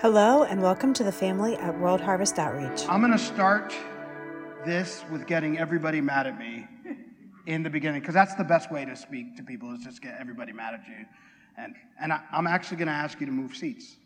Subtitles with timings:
[0.00, 2.88] Hello, and welcome to the family at World Harvest Outreach.
[2.88, 3.74] I'm going to start
[4.64, 6.66] this with getting everybody mad at me
[7.44, 10.16] in the beginning, because that's the best way to speak to people is just get
[10.18, 11.04] everybody mad at you.
[11.58, 13.98] And, and I, I'm actually going to ask you to move seats.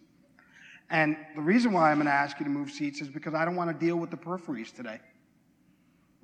[0.90, 3.44] And the reason why I'm going to ask you to move seats is because I
[3.44, 4.98] don't want to deal with the peripheries today.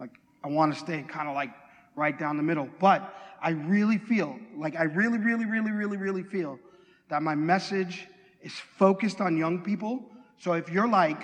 [0.00, 0.10] Like,
[0.42, 1.50] I want to stay kind of like
[1.94, 2.68] right down the middle.
[2.80, 6.58] But I really feel, like, I really, really, really, really, really feel
[7.08, 8.08] that my message
[8.42, 10.04] is focused on young people.
[10.38, 11.22] So if you're like,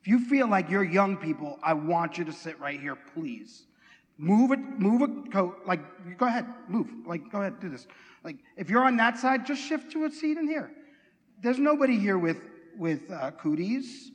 [0.00, 3.64] if you feel like you're young people, I want you to sit right here, please.
[4.16, 5.80] Move it, move a coat, like,
[6.18, 6.88] go ahead, move.
[7.06, 7.86] Like, go ahead, do this.
[8.22, 10.70] Like, if you're on that side, just shift to a seat in here.
[11.42, 12.38] There's nobody here with,
[12.76, 14.12] with uh, cooties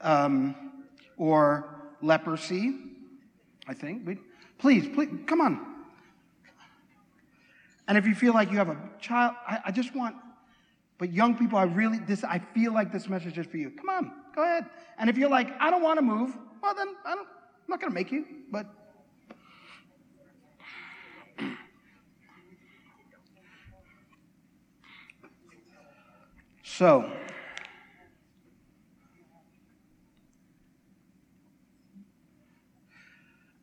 [0.00, 0.54] um,
[1.16, 2.76] or leprosy,
[3.66, 4.04] I think.
[4.58, 5.69] Please, please, come on.
[7.90, 10.14] And if you feel like you have a child, I, I just want,
[10.98, 13.72] but young people, I really, this, I feel like this message is for you.
[13.72, 14.66] Come on, go ahead.
[14.96, 17.80] And if you're like, I don't want to move, well, then I don't, I'm not
[17.80, 18.66] going to make you, but.
[26.62, 27.10] So,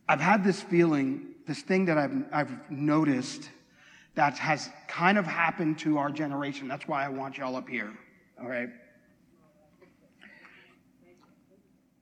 [0.10, 3.52] I've had this feeling, this thing that I've, I've noticed
[4.18, 6.68] that has kind of happened to our generation.
[6.68, 7.94] That's why I want y'all up here,
[8.42, 8.70] all right?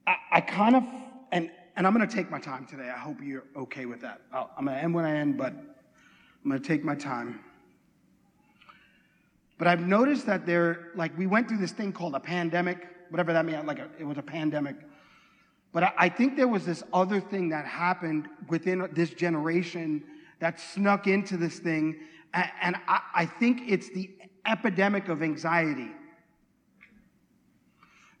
[0.06, 0.84] I, I kind of,
[1.30, 2.88] and, and I'm going to take my time today.
[2.88, 4.22] I hope you're okay with that.
[4.32, 7.40] i am going to end when I end, but I'm going to take my time.
[9.58, 13.34] But I've noticed that there, like, we went through this thing called a pandemic, whatever
[13.34, 14.76] that means, like, a, it was a pandemic.
[15.74, 20.02] But I, I think there was this other thing that happened within this generation
[20.40, 21.96] that snuck into this thing.
[22.34, 24.10] And, I think it's the
[24.46, 25.90] epidemic of anxiety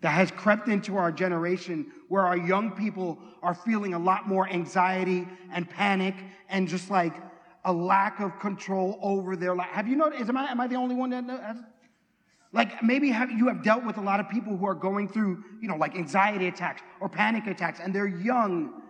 [0.00, 4.48] that has crept into our generation where our young people are feeling a lot more
[4.48, 6.14] anxiety and panic
[6.48, 7.12] and just like
[7.64, 9.68] a lack of control over their life.
[9.72, 10.28] Have you noticed?
[10.28, 11.40] Am I, am I the only one that knows?
[12.52, 15.44] Like maybe have, you have dealt with a lot of people who are going through,
[15.60, 18.82] you know, like anxiety attacks or panic attacks, and they're young.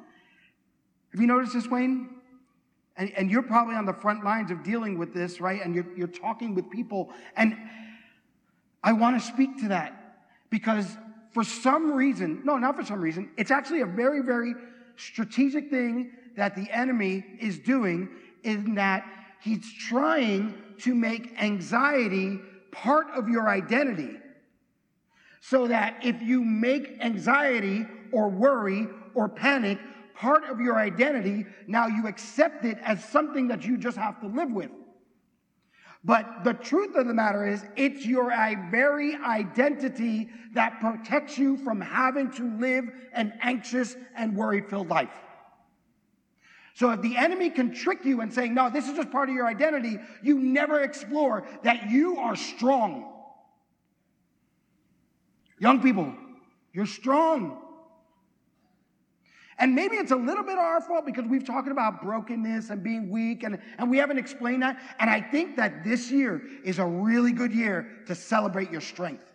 [1.12, 2.15] Have you noticed this, Wayne?
[2.96, 5.60] And, and you're probably on the front lines of dealing with this, right?
[5.62, 7.10] And you're, you're talking with people.
[7.36, 7.56] And
[8.82, 10.18] I want to speak to that
[10.50, 10.86] because
[11.32, 14.54] for some reason, no, not for some reason, it's actually a very, very
[14.96, 18.08] strategic thing that the enemy is doing
[18.42, 19.04] in that
[19.40, 22.38] he's trying to make anxiety
[22.72, 24.16] part of your identity.
[25.40, 29.78] So that if you make anxiety or worry or panic
[30.16, 34.26] part of your identity, now you accept it as something that you just have to
[34.26, 34.70] live with.
[36.04, 41.56] But the truth of the matter is, it's your uh, very identity that protects you
[41.56, 45.10] from having to live an anxious and worry filled life.
[46.74, 49.34] So if the enemy can trick you and saying, no, this is just part of
[49.34, 53.12] your identity, you never explore that you are strong.
[55.58, 56.14] Young people,
[56.72, 57.62] you're strong.
[59.58, 63.08] And maybe it's a little bit our fault because we've talked about brokenness and being
[63.10, 64.78] weak and, and we haven't explained that.
[64.98, 69.32] And I think that this year is a really good year to celebrate your strength,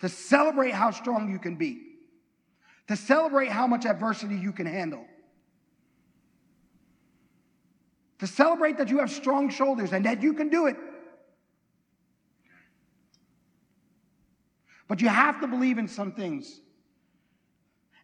[0.00, 1.80] to celebrate how strong you can be,
[2.88, 5.04] to celebrate how much adversity you can handle.
[8.18, 10.76] to celebrate that you have strong shoulders and that you can do it.
[14.88, 16.60] But you have to believe in some things.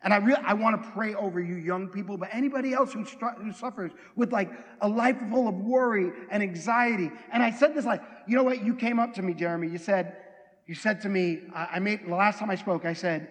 [0.05, 3.05] And I really, I want to pray over you young people, but anybody else who,
[3.05, 4.51] who suffers with like
[4.83, 7.11] a life full of worry and anxiety.
[7.33, 8.63] And I said this like, you know what?
[8.63, 9.69] You came up to me, Jeremy.
[9.69, 10.19] You said,
[10.67, 13.29] you said to me, I, I made, the last time I spoke, I said,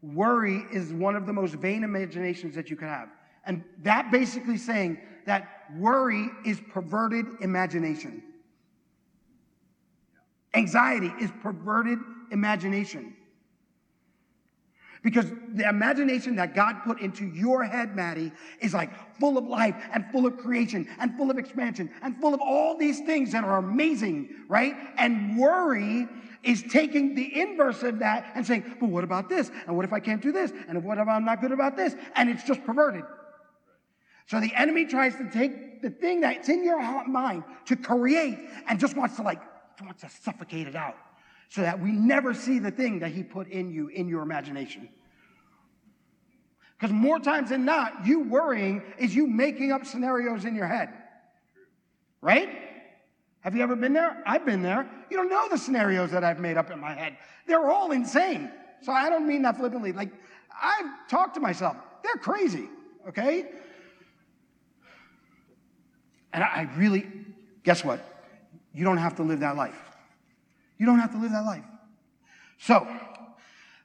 [0.00, 3.08] worry is one of the most vain imaginations that you could have.
[3.44, 8.22] And that basically saying that worry is perverted imagination.
[10.54, 11.98] Anxiety is perverted
[12.30, 13.16] imagination.
[15.02, 19.74] Because the imagination that God put into your head, Maddie, is like full of life
[19.92, 23.42] and full of creation and full of expansion and full of all these things that
[23.42, 24.76] are amazing, right?
[24.98, 26.06] And worry
[26.44, 29.50] is taking the inverse of that and saying, but what about this?
[29.66, 30.52] And what if I can't do this?
[30.68, 31.96] And what if I'm not good about this?
[32.14, 33.02] And it's just perverted.
[34.26, 38.38] So the enemy tries to take the thing that's in your mind to create
[38.68, 39.40] and just wants to like,
[39.82, 40.96] wants to suffocate it out
[41.52, 44.88] so that we never see the thing that he put in you, in your imagination.
[46.78, 50.88] Because more times than not, you worrying is you making up scenarios in your head.
[52.22, 52.48] Right?
[53.40, 54.22] Have you ever been there?
[54.24, 54.88] I've been there.
[55.10, 57.18] You don't know the scenarios that I've made up in my head.
[57.46, 58.50] They're all insane.
[58.80, 59.92] So I don't mean that flippantly.
[59.92, 60.10] Like,
[60.58, 61.76] I've talked to myself.
[62.02, 62.70] They're crazy,
[63.08, 63.44] okay?
[66.32, 67.06] And I really,
[67.62, 68.00] guess what?
[68.72, 69.91] You don't have to live that life.
[70.82, 71.62] You don't have to live that life.
[72.58, 72.84] So,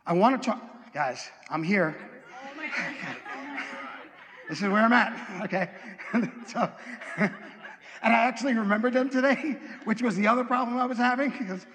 [0.03, 1.95] I want to talk, guys, I'm here.
[4.49, 5.69] This is where I'm at, okay?
[6.47, 6.71] so,
[7.19, 7.31] and
[8.01, 11.29] I actually remembered them today, which was the other problem I was having.
[11.29, 11.67] Because,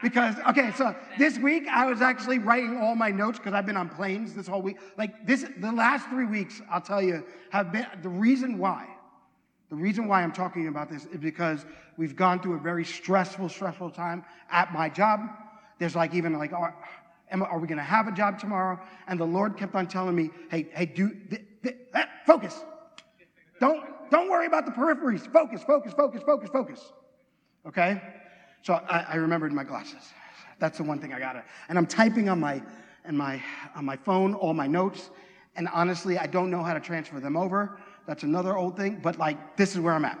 [0.00, 3.76] because, okay, so this week I was actually writing all my notes because I've been
[3.76, 4.76] on planes this whole week.
[4.96, 8.86] Like this, the last three weeks, I'll tell you, have been the reason why.
[9.74, 11.66] The reason why I'm talking about this is because
[11.96, 15.28] we've gone through a very stressful, stressful time at my job.
[15.80, 16.76] There's like even like, are,
[17.32, 18.78] are we going to have a job tomorrow?
[19.08, 22.62] And the Lord kept on telling me, hey, hey, do th- th- th- focus.
[23.58, 25.26] Don't don't worry about the peripheries.
[25.32, 26.92] Focus, focus, focus, focus, focus.
[27.66, 28.00] Okay?
[28.62, 30.04] So I, I remembered my glasses.
[30.60, 31.34] That's the one thing I got.
[31.34, 31.42] it.
[31.68, 32.62] And I'm typing on my,
[33.04, 33.42] and my,
[33.74, 35.10] on my phone all my notes.
[35.56, 37.80] And honestly, I don't know how to transfer them over.
[38.06, 39.00] That's another old thing.
[39.02, 40.18] But like, this is where I'm at.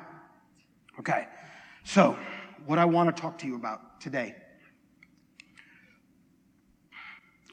[0.98, 1.26] Okay.
[1.84, 2.16] So
[2.66, 4.34] what I want to talk to you about today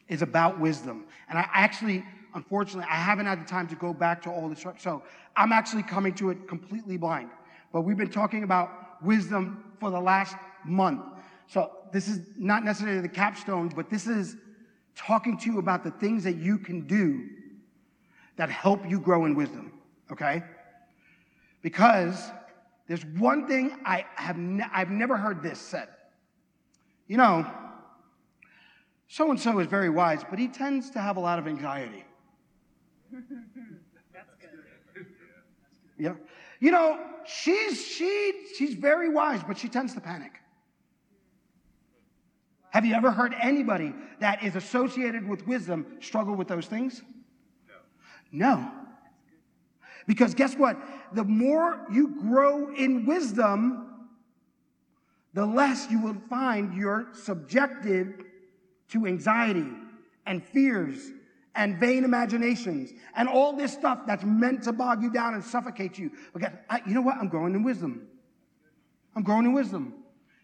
[0.07, 1.05] is about wisdom.
[1.29, 4.65] And I actually, unfortunately, I haven't had the time to go back to all this.
[4.79, 5.03] So
[5.35, 7.29] I'm actually coming to it completely blind.
[7.71, 8.69] But we've been talking about
[9.01, 10.35] wisdom for the last
[10.65, 11.01] month.
[11.47, 14.37] So this is not necessarily the capstone, but this is
[14.95, 17.27] talking to you about the things that you can do
[18.37, 19.71] that help you grow in wisdom,
[20.11, 20.43] okay?
[21.61, 22.31] Because
[22.87, 25.87] there's one thing I have ne- I've never heard this said.
[27.07, 27.45] You know,
[29.07, 32.05] so and so is very wise, but he tends to have a lot of anxiety.
[33.11, 35.05] That's good.
[35.97, 36.13] Yeah.
[36.59, 40.31] You know, she's she she's very wise, but she tends to panic.
[42.71, 47.01] Have you ever heard anybody that is associated with wisdom struggle with those things?
[48.31, 48.55] No.
[48.55, 48.71] No.
[50.07, 50.77] Because guess what?
[51.13, 54.09] The more you grow in wisdom,
[55.33, 58.25] the less you will find you're subjected
[58.89, 59.67] to anxiety
[60.25, 61.11] and fears
[61.55, 65.97] and vain imaginations and all this stuff that's meant to bog you down and suffocate
[65.97, 66.11] you.
[66.33, 67.17] Because I, you know what?
[67.17, 68.07] I'm growing in wisdom.
[69.15, 69.93] I'm growing in wisdom.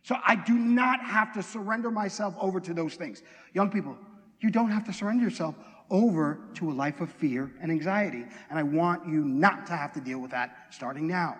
[0.04, 3.24] So I do not have to surrender myself over to those things.
[3.54, 3.98] Young people,
[4.40, 5.56] you don't have to surrender yourself
[5.90, 8.26] over to a life of fear and anxiety.
[8.50, 11.38] And I want you not to have to deal with that starting now.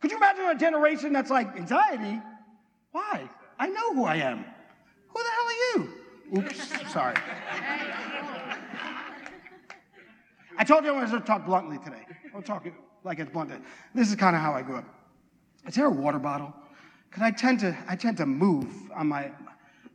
[0.00, 2.20] Could you imagine a generation that's like, anxiety?
[2.90, 3.28] Why?
[3.58, 4.44] I know who I am.
[5.08, 5.88] Who the hell are you?
[6.38, 7.16] Oops, sorry.
[10.58, 12.06] I told you I was going to talk bluntly today.
[12.34, 12.66] I'll talk
[13.04, 13.52] like it's blunt.
[13.94, 14.84] This is kind of how I grew up.
[15.66, 16.52] Is there a water bottle?
[17.08, 19.30] Because I tend to, I tend to move on my.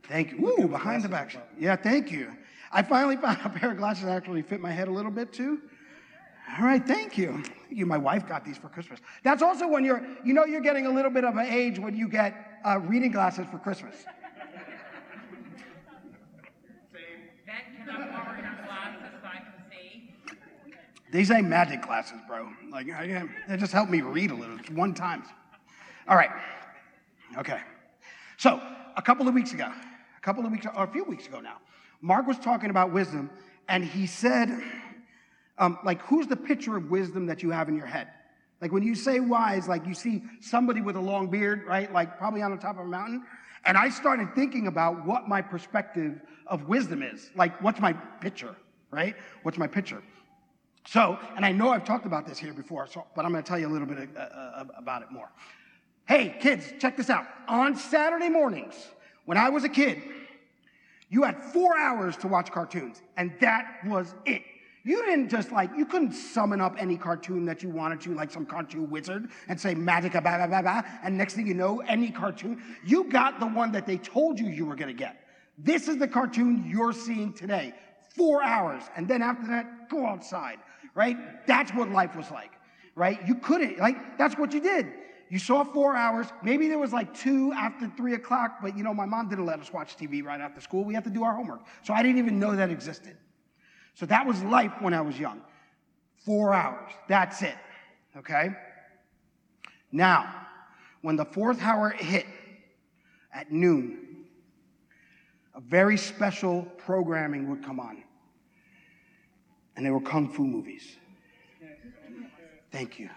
[0.04, 0.48] Thank you.
[0.48, 1.36] Ooh, behind the back.
[1.58, 2.32] Yeah, thank you.
[2.70, 5.32] I finally found a pair of glasses that actually fit my head a little bit
[5.32, 5.60] too.
[6.58, 7.42] All right, thank you.
[7.42, 7.86] Thank you.
[7.86, 9.00] My wife got these for Christmas.
[9.22, 11.96] That's also when you're, you know, you're getting a little bit of an age when
[11.96, 12.34] you get
[12.64, 13.94] uh, reading glasses for Christmas.
[21.10, 22.48] These ain't magic glasses, bro.
[22.70, 24.58] Like, I, they just help me read a little.
[24.58, 25.22] It's one time.
[26.06, 26.30] All right.
[27.38, 27.60] Okay.
[28.36, 28.60] So,
[28.96, 31.58] a couple of weeks ago, a couple of weeks, or a few weeks ago now,
[32.00, 33.30] Mark was talking about wisdom,
[33.68, 34.50] and he said,
[35.58, 38.08] um, like, who's the picture of wisdom that you have in your head?
[38.60, 41.92] Like, when you say wise, like, you see somebody with a long beard, right?
[41.92, 43.24] Like, probably on the top of a mountain.
[43.64, 47.30] And I started thinking about what my perspective of wisdom is.
[47.34, 48.56] Like, what's my picture,
[48.90, 49.14] right?
[49.42, 50.02] What's my picture?
[50.86, 53.48] So, and I know I've talked about this here before, so, but I'm going to
[53.48, 55.30] tell you a little bit uh, uh, about it more.
[56.06, 57.26] Hey, kids, check this out.
[57.46, 58.74] On Saturday mornings,
[59.26, 60.02] when I was a kid,
[61.10, 64.42] you had four hours to watch cartoons, and that was it.
[64.84, 68.30] You didn't just like, you couldn't summon up any cartoon that you wanted to, like
[68.30, 71.80] some cartoon wizard, and say magic, blah, blah, blah, blah, and next thing you know,
[71.80, 72.62] any cartoon.
[72.84, 75.20] You got the one that they told you you were gonna get.
[75.58, 77.74] This is the cartoon you're seeing today.
[78.14, 80.58] Four hours, and then after that, go outside
[80.98, 81.46] right?
[81.46, 82.50] That's what life was like,
[82.96, 83.20] right?
[83.26, 84.92] You couldn't, like, that's what you did.
[85.30, 86.26] You saw four hours.
[86.42, 89.60] Maybe there was like two after three o'clock, but you know, my mom didn't let
[89.60, 90.84] us watch TV right after school.
[90.84, 91.60] We had to do our homework.
[91.82, 93.16] So I didn't even know that existed.
[93.94, 95.42] So that was life when I was young.
[96.24, 96.90] Four hours.
[97.08, 97.56] That's it.
[98.16, 98.50] Okay?
[99.92, 100.46] Now,
[101.02, 102.26] when the fourth hour hit
[103.32, 104.24] at noon,
[105.54, 108.02] a very special programming would come on
[109.76, 110.96] and they were kung fu movies.
[112.72, 113.08] Thank you.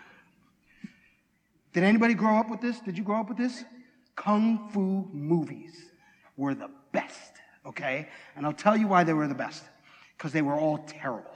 [1.73, 2.79] Did anybody grow up with this?
[2.79, 3.63] Did you grow up with this?
[4.15, 5.91] Kung Fu movies
[6.37, 7.33] were the best,
[7.65, 8.09] okay?
[8.35, 9.63] And I'll tell you why they were the best.
[10.17, 11.31] Because they were all terrible,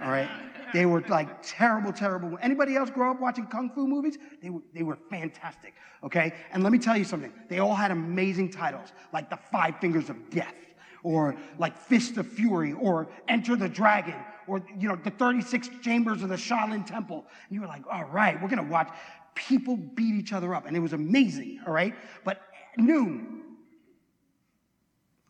[0.00, 0.30] all right?
[0.72, 2.38] They were like terrible, terrible.
[2.40, 4.18] Anybody else grow up watching Kung Fu movies?
[4.40, 6.32] They were, they were fantastic, okay?
[6.52, 7.32] And let me tell you something.
[7.48, 10.54] They all had amazing titles, like The Five Fingers of Death,
[11.02, 14.14] or like Fist of Fury, or Enter the Dragon,
[14.46, 17.24] or, you know, the 36 Chambers of the Shaolin Temple.
[17.48, 18.90] And you were like, all right, we're gonna watch
[19.34, 20.66] people beat each other up.
[20.66, 21.94] And it was amazing, all right?
[22.24, 22.40] But
[22.76, 23.42] noon,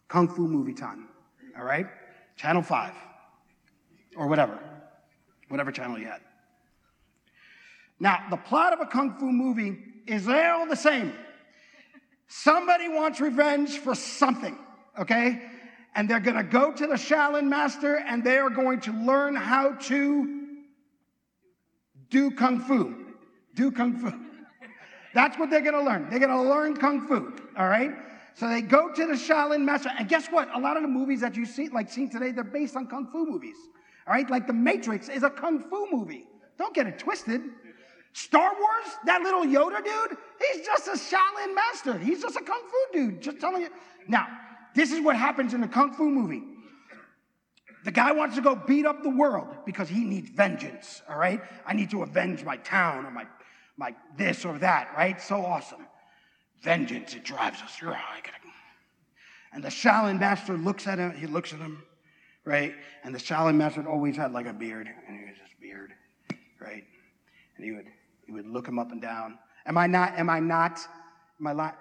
[0.08, 1.08] Kung Fu movie time,
[1.58, 1.87] all right?
[2.37, 2.92] Channel 5,
[4.16, 4.58] or whatever,
[5.49, 6.20] whatever channel you had.
[8.00, 11.12] Now, the plot of a Kung Fu movie is all the same.
[12.26, 14.58] Somebody wants revenge for something,
[14.99, 15.42] okay?
[15.94, 19.75] And they're gonna go to the Shaolin master and they are going to learn how
[19.75, 20.44] to
[22.11, 23.03] do Kung Fu.
[23.54, 24.12] Do Kung Fu.
[25.14, 26.11] That's what they're gonna learn.
[26.11, 27.92] They're gonna learn Kung Fu, all right?
[28.34, 30.49] So they go to the Shaolin master, and guess what?
[30.54, 33.06] A lot of the movies that you see, like seen today, they're based on Kung
[33.06, 33.56] Fu movies,
[34.06, 34.28] all right?
[34.28, 36.26] Like The Matrix is a Kung Fu movie.
[36.58, 37.42] Don't get it twisted.
[38.12, 41.99] Star Wars, that little Yoda dude, he's just a Shaolin master.
[41.99, 43.70] He's just a Kung Fu dude, just telling you.
[44.08, 44.26] Now,
[44.75, 46.42] this is what happens in the Kung Fu movie.
[47.84, 51.40] The guy wants to go beat up the world because he needs vengeance, all right?
[51.66, 53.26] I need to avenge my town or my,
[53.76, 55.20] my this or that, right?
[55.20, 55.86] So awesome.
[56.62, 57.78] Vengeance, it drives us.
[59.52, 61.82] And the Shaolin master looks at him, he looks at him,
[62.44, 62.74] right?
[63.04, 65.92] And the Shaolin master always had like a beard, and he was this beard,
[66.60, 66.84] right?
[67.56, 67.86] And he would
[68.26, 69.38] he would look him up and down.
[69.66, 70.80] Am I not, am I not,
[71.40, 71.78] am I not?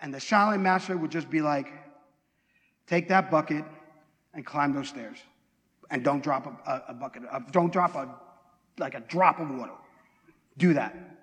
[0.00, 1.68] And the Shaolin master would just be like,
[2.86, 3.64] take that bucket
[4.34, 5.18] and climb those stairs.
[5.90, 8.08] And don't drop a, a, a bucket, uh, don't drop a,
[8.78, 9.72] like a drop of water.
[10.58, 11.17] Do that.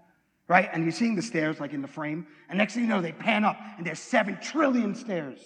[0.48, 0.70] Right?
[0.72, 2.28] And you're seeing the stairs like in the frame.
[2.50, 5.40] And next thing you know, they pan up and there's seven trillion stairs.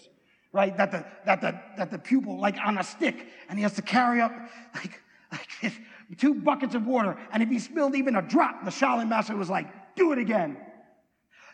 [0.52, 0.76] Right?
[0.76, 3.82] That the, that the, that the pupil, like on a stick, and he has to
[3.82, 4.32] carry up
[4.76, 5.02] like,
[5.32, 5.74] like this,
[6.18, 7.18] two buckets of water.
[7.32, 10.58] And if he spilled even a drop, the Shaolin master was like, do it again.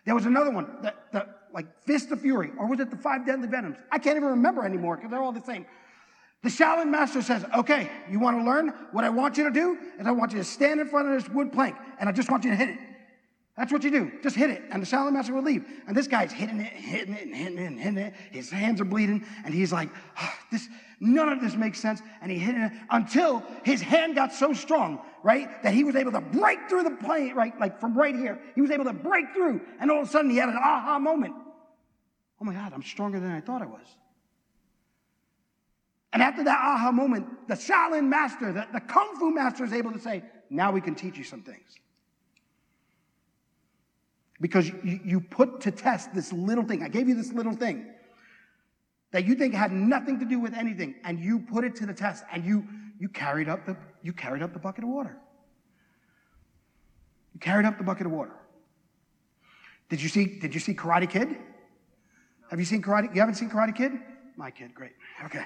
[0.06, 3.26] There was another one, the, the, like Fist of Fury, or was it the Five
[3.26, 3.78] Deadly Venoms?
[3.92, 5.66] I can't even remember anymore because they're all the same.
[6.44, 8.72] The Shaolin master says, okay, you want to learn?
[8.92, 11.20] What I want you to do is I want you to stand in front of
[11.20, 12.78] this wood plank and I just want you to hit it.
[13.58, 14.12] That's what you do.
[14.22, 14.64] Just hit it.
[14.70, 15.66] And the Shaolin master will leave.
[15.88, 18.14] And this guy's hitting it, hitting it, and hitting it, and hitting it.
[18.32, 19.26] His hands are bleeding.
[19.46, 19.90] And he's like,
[20.22, 20.68] oh, this,
[21.00, 22.02] none of this makes sense.
[22.22, 26.12] And he hit it until his hand got so strong, right, that he was able
[26.12, 28.42] to break through the plane, right, like from right here.
[28.56, 29.62] He was able to break through.
[29.80, 31.36] And all of a sudden he had an aha moment.
[32.42, 33.88] Oh my God, I'm stronger than I thought I was.
[36.12, 39.94] And after that aha moment, the Shaolin master, the, the Kung Fu master is able
[39.94, 41.80] to say, now we can teach you some things.
[44.42, 46.84] Because you, you put to test this little thing.
[46.84, 47.88] I gave you this little thing
[49.12, 51.94] that you think had nothing to do with anything, and you put it to the
[51.94, 52.68] test, and you
[53.00, 55.18] you carried up the you carried up the bucket of water.
[57.34, 58.34] You carried up the bucket of water.
[59.90, 61.30] Did you see Did you see Karate Kid?
[62.50, 63.14] Have you seen Karate?
[63.14, 63.94] You haven't seen Karate Kid?
[64.38, 64.92] My kid, great.
[65.24, 65.44] Okay.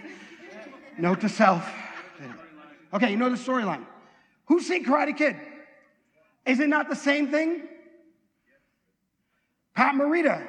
[0.97, 1.71] Note to self.
[2.93, 3.85] Okay, you know the storyline.
[4.45, 5.35] Who's seen Karate Kid?
[6.45, 7.67] Is it not the same thing?
[9.79, 10.45] Pat Morita,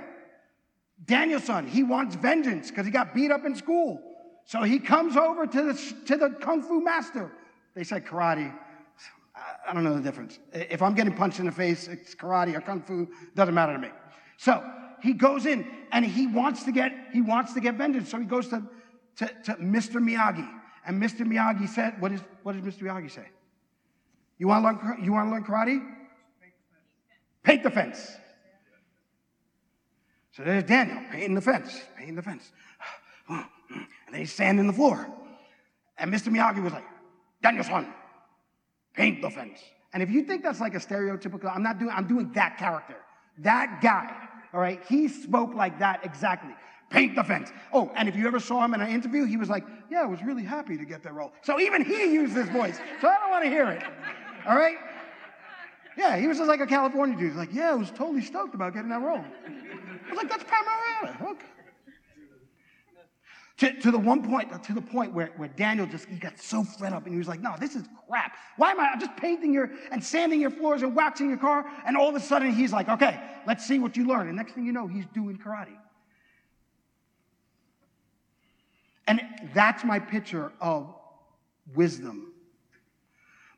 [1.05, 4.03] Daniel-san, he wants vengeance because he got beat up in school.
[4.45, 7.31] So he comes over to the, to the Kung Fu master.
[7.77, 8.53] They said karate.
[9.69, 10.41] I don't know the difference.
[10.53, 13.79] If I'm getting punched in the face, it's karate or Kung Fu, doesn't matter to
[13.79, 13.91] me.
[14.37, 14.69] So
[15.01, 18.11] he goes in and he wants to get, he wants to get vengeance.
[18.11, 18.65] So he goes to,
[19.19, 20.03] to, to Mr.
[20.03, 20.51] Miyagi.
[20.85, 21.21] And Mr.
[21.21, 22.83] Miyagi said, what, is, what does Mr.
[22.83, 23.29] Miyagi say?
[24.39, 25.81] You want to learn, you want to learn karate?
[27.45, 28.17] Paint the fence.
[30.33, 32.51] So there's Daniel painting the fence, painting the fence.
[33.31, 33.77] Mm, mm.
[34.07, 35.07] And then he's sanding the floor.
[35.97, 36.33] And Mr.
[36.35, 36.83] Miyagi was like,
[37.45, 37.87] Daniel-san,
[38.93, 39.61] paint the fence.
[39.93, 42.97] And if you think that's like a stereotypical, I'm not doing, I'm doing that character.
[43.39, 44.13] That guy,
[44.53, 46.55] all right, he spoke like that exactly.
[46.91, 47.53] Paint the fence.
[47.73, 50.07] Oh, and if you ever saw him in an interview, he was like, Yeah, I
[50.07, 51.33] was really happy to get that role.
[51.43, 52.79] So even he used his voice.
[53.01, 53.85] So I don't want to hear it.
[54.47, 54.77] All right?
[55.97, 57.29] Yeah, he was just like a California dude.
[57.29, 59.25] He's like, Yeah, I was totally stoked about getting that role.
[60.11, 61.21] I was like, That's Pat.
[61.23, 61.47] Okay.
[63.59, 66.39] To, to, the one point, uh, to the point where, where Daniel just he got
[66.41, 68.35] so fed up and he was like, no, this is crap.
[68.57, 71.71] Why am I I'm just painting your and sanding your floors and waxing your car?
[71.87, 74.29] And all of a sudden he's like, okay, let's see what you learn.
[74.29, 75.77] And next thing you know, he's doing karate.
[79.07, 79.21] And
[79.53, 80.95] that's my picture of
[81.75, 82.30] wisdom.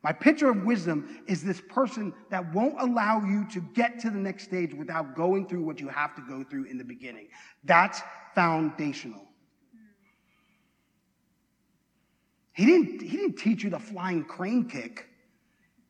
[0.03, 4.19] My picture of wisdom is this person that won't allow you to get to the
[4.19, 7.29] next stage without going through what you have to go through in the beginning.
[7.63, 8.03] That's
[8.35, 9.23] foundational.
[12.53, 15.09] He didn't, he didn't teach you the flying crane kick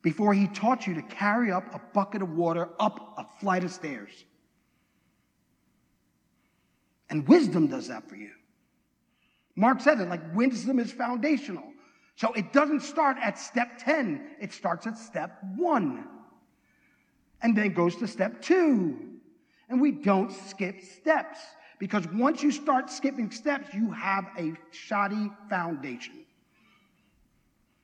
[0.03, 3.71] before he taught you to carry up a bucket of water up a flight of
[3.71, 4.11] stairs.
[7.09, 8.31] And wisdom does that for you.
[9.55, 11.72] Mark said it like wisdom is foundational.
[12.15, 16.07] So it doesn't start at step 10, it starts at step one.
[17.41, 18.97] And then goes to step two.
[19.69, 21.39] And we don't skip steps
[21.79, 26.13] because once you start skipping steps, you have a shoddy foundation.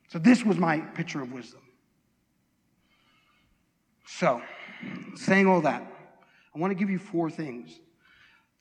[0.08, 1.62] So this was my picture of wisdom.
[4.06, 4.42] So,
[5.16, 5.84] saying all that,
[6.56, 7.80] I want to give you four things.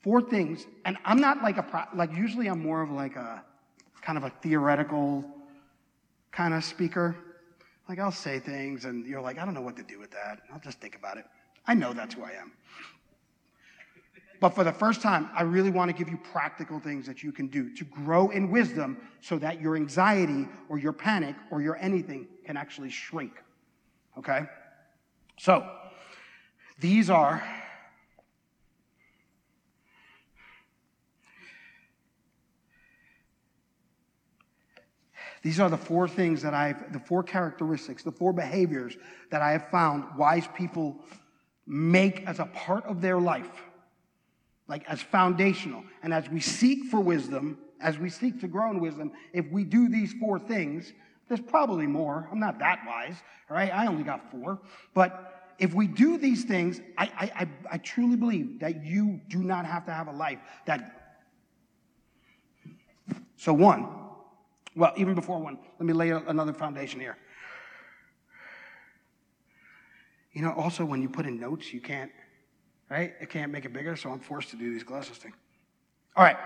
[0.01, 3.43] Four things, and I'm not like a like usually I'm more of like a
[4.01, 5.25] kind of a theoretical
[6.31, 7.15] kind of speaker.
[7.87, 10.39] Like I'll say things and you're like, I don't know what to do with that.
[10.53, 11.25] I'll just think about it.
[11.65, 12.51] I know that's who I am.
[14.39, 17.31] But for the first time, I really want to give you practical things that you
[17.31, 21.75] can do to grow in wisdom so that your anxiety or your panic or your
[21.77, 23.33] anything can actually shrink.
[24.17, 24.43] Okay?
[25.37, 25.69] So,
[26.79, 27.43] these are
[35.41, 38.97] These are the four things that I've, the four characteristics, the four behaviors
[39.31, 40.97] that I have found wise people
[41.65, 43.49] make as a part of their life,
[44.67, 45.83] like as foundational.
[46.03, 49.63] And as we seek for wisdom, as we seek to grow in wisdom, if we
[49.63, 50.91] do these four things,
[51.27, 52.27] there's probably more.
[52.31, 53.15] I'm not that wise,
[53.49, 53.71] all right?
[53.73, 54.59] I only got four.
[54.93, 59.43] But if we do these things, I, I, I, I truly believe that you do
[59.43, 60.95] not have to have a life that.
[63.37, 63.87] So, one,
[64.75, 67.17] well, even before one, let me lay another foundation here.
[70.33, 72.11] You know, also when you put in notes, you can't,
[72.89, 73.13] right?
[73.19, 75.33] It can't make it bigger, so I'm forced to do these glasses thing.
[76.15, 76.37] All right.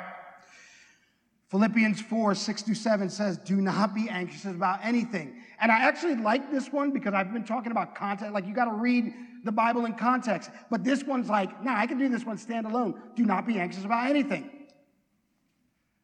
[1.50, 5.36] Philippians 4, 6 through 7 says, Do not be anxious about anything.
[5.62, 8.34] And I actually like this one because I've been talking about context.
[8.34, 10.50] Like, you got to read the Bible in context.
[10.72, 13.00] But this one's like, nah, I can do this one stand alone.
[13.16, 14.50] Do not be anxious about anything.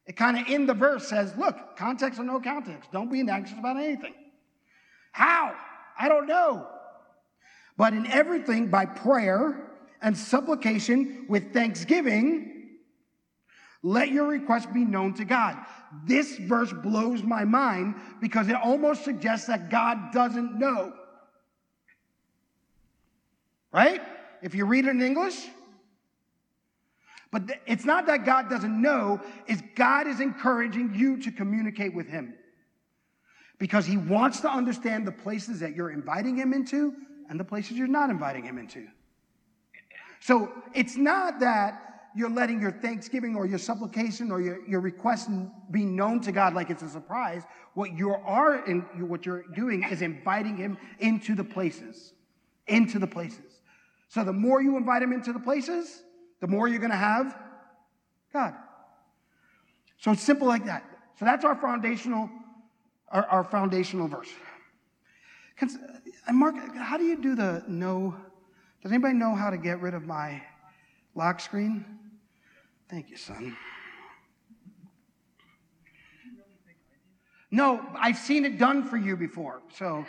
[0.09, 3.55] It kind of in the verse says, look, context or no context, don't be anxious
[3.59, 4.15] about anything.
[5.11, 5.53] How?
[5.99, 6.67] I don't know.
[7.77, 9.69] But in everything, by prayer
[10.01, 12.69] and supplication with thanksgiving,
[13.83, 15.59] let your request be known to God.
[16.07, 20.91] This verse blows my mind because it almost suggests that God doesn't know.
[23.71, 24.01] Right?
[24.41, 25.45] If you read it in English,
[27.31, 32.07] but it's not that God doesn't know, it's God is encouraging you to communicate with
[32.07, 32.33] him.
[33.59, 36.93] Because he wants to understand the places that you're inviting him into
[37.29, 38.87] and the places you're not inviting him into.
[40.21, 45.29] So it's not that you're letting your thanksgiving or your supplication or your, your request
[45.71, 47.43] be known to God like it's a surprise.
[47.75, 52.13] What you are in, what you're doing is inviting him into the places,
[52.67, 53.61] into the places.
[54.07, 56.01] So the more you invite him into the places,
[56.39, 57.37] the more you're going to have
[58.31, 58.53] God.
[59.97, 60.83] So it's simple like that.
[61.19, 62.29] So that's our foundational,
[63.09, 64.29] our, our foundational verse.
[65.59, 65.69] And
[66.27, 68.15] uh, Mark, how do you do the no?
[68.81, 70.41] Does anybody know how to get rid of my
[71.15, 71.83] lock screen?
[72.89, 73.57] Thank you, son.
[77.51, 79.61] No, I've seen it done for you before.
[79.75, 80.05] So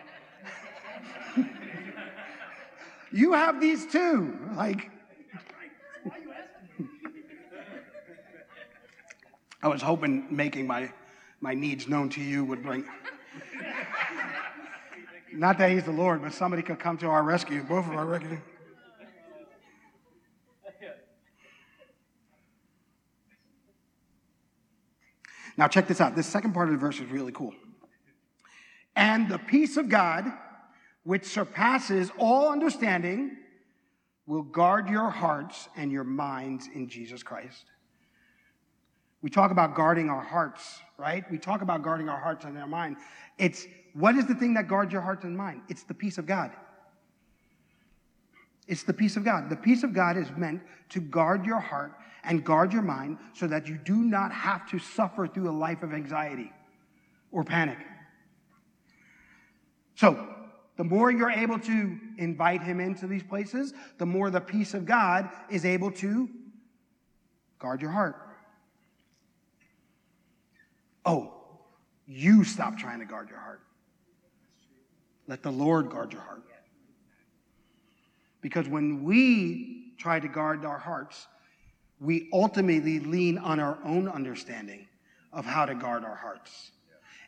[3.13, 4.39] you have these too.
[4.55, 4.91] Like,
[9.63, 10.93] I was hoping making my,
[11.41, 12.85] my needs known to you would bring.
[15.33, 18.07] Not that he's the Lord, but somebody could come to our rescue, both of our
[18.07, 18.41] rescue.
[25.57, 26.17] Now, check this out.
[26.17, 27.53] This second part of the verse is really cool.
[28.97, 30.25] And the peace of God,
[31.05, 33.37] which surpasses all understanding,
[34.27, 37.67] will guard your hearts and your minds in Jesus Christ.
[39.23, 41.25] We talk about guarding our hearts, right?
[41.31, 42.97] We talk about guarding our hearts and our mind.
[43.39, 45.63] It's what is the thing that guards your heart and mind?
[45.69, 46.53] It's the peace of God.
[48.67, 49.51] It's the peace of God.
[49.51, 53.47] The peace of God is meant to guard your heart and guard your mind so
[53.47, 56.53] that you do not have to suffer through a life of anxiety
[57.33, 57.79] or panic.
[59.97, 60.29] So,
[60.77, 64.87] the more you're able to invite him into these places, the more the peace of
[64.87, 66.29] God is able to
[67.59, 68.30] guard your heart.
[71.05, 71.33] Oh,
[72.07, 73.61] you stop trying to guard your heart.
[75.27, 76.43] Let the Lord guard your heart.
[78.41, 81.29] Because when we try to guard our hearts,
[82.01, 84.89] we ultimately lean on our own understanding
[85.33, 86.73] of how to guard our hearts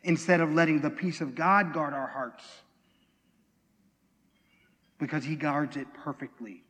[0.02, 2.44] instead of letting the peace of God guard our hearts
[4.98, 6.64] because he guards it perfectly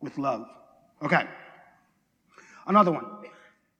[0.00, 0.46] with love.
[1.02, 1.26] Okay.
[2.66, 3.04] Another one.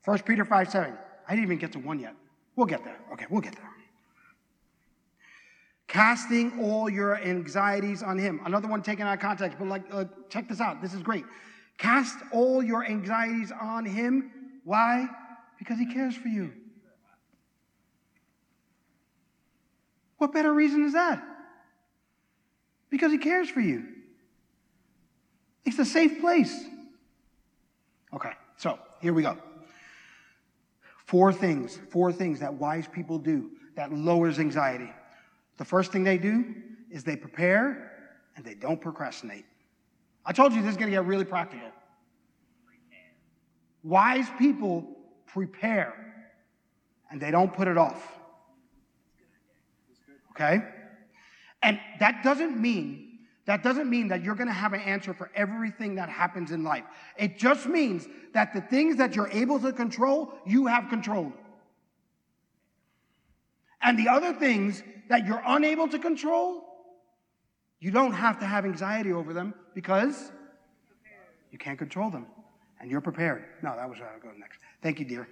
[0.05, 0.99] 1 Peter 5 7.
[1.29, 2.15] I didn't even get to one yet.
[2.57, 2.99] We'll get there.
[3.13, 3.71] Okay, we'll get there.
[5.87, 8.41] Casting all your anxieties on him.
[8.45, 10.83] Another one taken out of context, but like, uh, check this out.
[10.83, 11.25] This is great.
[11.77, 14.33] Cast all your anxieties on him.
[14.65, 15.07] Why?
[15.59, 16.53] Because he cares for you.
[20.19, 21.23] What better reason is that?
[22.91, 23.85] Because he cares for you.
[25.65, 26.65] It's a safe place.
[28.13, 29.39] Okay, so here we go.
[31.09, 34.93] Four things, four things that wise people do that lowers anxiety.
[35.57, 36.55] The first thing they do
[36.91, 37.93] is they prepare
[38.37, 39.47] and they don't procrastinate.
[40.27, 41.71] I told you this is going to get really practical.
[43.83, 44.87] Wise people
[45.25, 45.95] prepare
[47.11, 48.19] and they don't put it off.
[50.33, 50.63] Okay?
[51.63, 53.08] And that doesn't mean
[53.49, 56.63] that doesn't mean that you're going to have an answer for everything that happens in
[56.63, 56.85] life.
[57.17, 61.33] It just means that the things that you're able to control, you have controlled.
[63.81, 66.63] And the other things that you're unable to control,
[67.81, 70.31] you don't have to have anxiety over them because
[71.51, 72.27] you can't control them
[72.83, 73.45] and you're prepared.
[73.63, 74.59] No, that was where I go next.
[74.83, 75.27] Thank you, dear.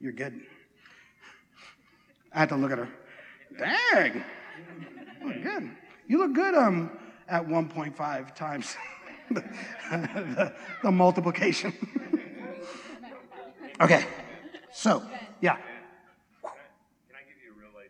[0.00, 0.40] You're good.
[2.32, 2.88] I had to look at her.
[3.58, 4.24] Dang.
[5.22, 5.70] Look good.
[6.08, 6.90] You look good um,
[7.32, 8.76] at 1.5 times
[9.30, 9.40] the,
[9.90, 11.72] the, the multiplication.
[13.80, 14.04] okay.
[14.70, 15.02] So,
[15.40, 15.56] yeah.
[15.56, 15.62] Can
[17.16, 17.88] I give you a real life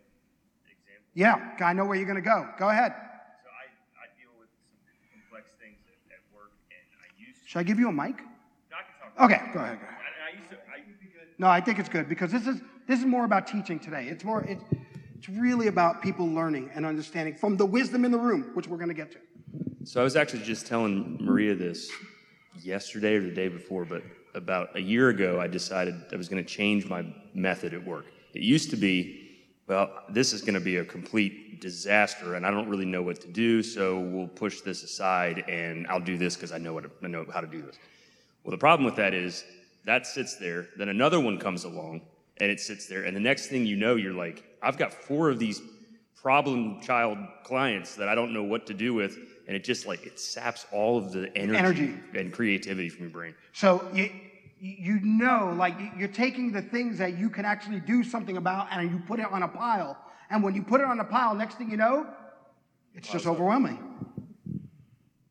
[0.65, 1.11] example?
[1.13, 2.47] Yeah, I know where you're going to go.
[2.57, 2.93] Go ahead.
[3.43, 3.67] So I,
[4.01, 4.79] I deal with some
[5.11, 7.49] complex things at, at work, and I used to.
[7.49, 8.15] Should I give you a mic?
[8.71, 9.29] No, I can talk.
[9.29, 9.79] Okay, go ahead.
[9.79, 10.13] Go ahead.
[10.23, 10.55] I, I used to.
[10.55, 10.79] I,
[11.37, 14.07] No, I think it's good because this is this is more about teaching today.
[14.07, 14.63] It's more it's
[15.17, 18.77] it's really about people learning and understanding from the wisdom in the room, which we're
[18.77, 19.19] going to get to.
[19.83, 21.91] So I was actually just telling Maria this
[22.61, 24.01] yesterday or the day before, but
[24.33, 28.05] about a year ago, I decided I was going to change my method at work.
[28.33, 29.29] It used to be,
[29.67, 33.21] well, this is going to be a complete disaster, and I don't really know what
[33.21, 36.85] to do, so we'll push this aside, and I'll do this because I know what
[37.03, 37.77] I know how to do this.
[38.43, 39.45] Well, the problem with that is
[39.85, 42.01] that sits there, then another one comes along,
[42.37, 45.29] and it sits there, and the next thing you know, you're like, I've got four
[45.29, 45.61] of these
[46.15, 50.05] problem child clients that I don't know what to do with, and it just like
[50.05, 51.95] it saps all of the energy, Energy.
[52.15, 53.35] and creativity from your brain.
[53.51, 54.09] So you
[54.59, 58.89] you know, like you're taking the things that you can actually do something about, and
[58.89, 59.97] you put it on a pile.
[60.29, 62.07] And when you put it on a pile, next thing you know,
[62.95, 63.77] it's just overwhelming.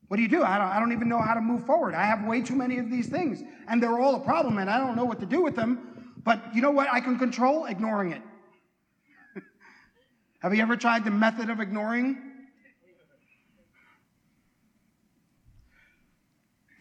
[0.07, 0.43] What do you do?
[0.43, 1.95] I don't, I don't even know how to move forward.
[1.95, 4.77] I have way too many of these things, and they're all a problem, and I
[4.77, 6.13] don't know what to do with them.
[6.23, 7.65] But you know what I can control?
[7.65, 8.21] Ignoring it.
[10.41, 12.32] have you ever tried the method of ignoring?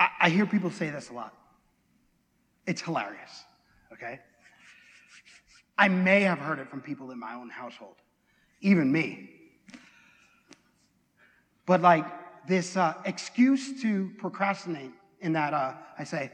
[0.02, 1.32] I, I hear people say this a lot.
[2.66, 3.44] It's hilarious,
[3.92, 4.18] okay?
[5.78, 7.94] I may have heard it from people in my own household,
[8.60, 9.30] even me.
[11.66, 12.04] But like
[12.48, 16.32] this uh, excuse to procrastinate, in that uh, I say,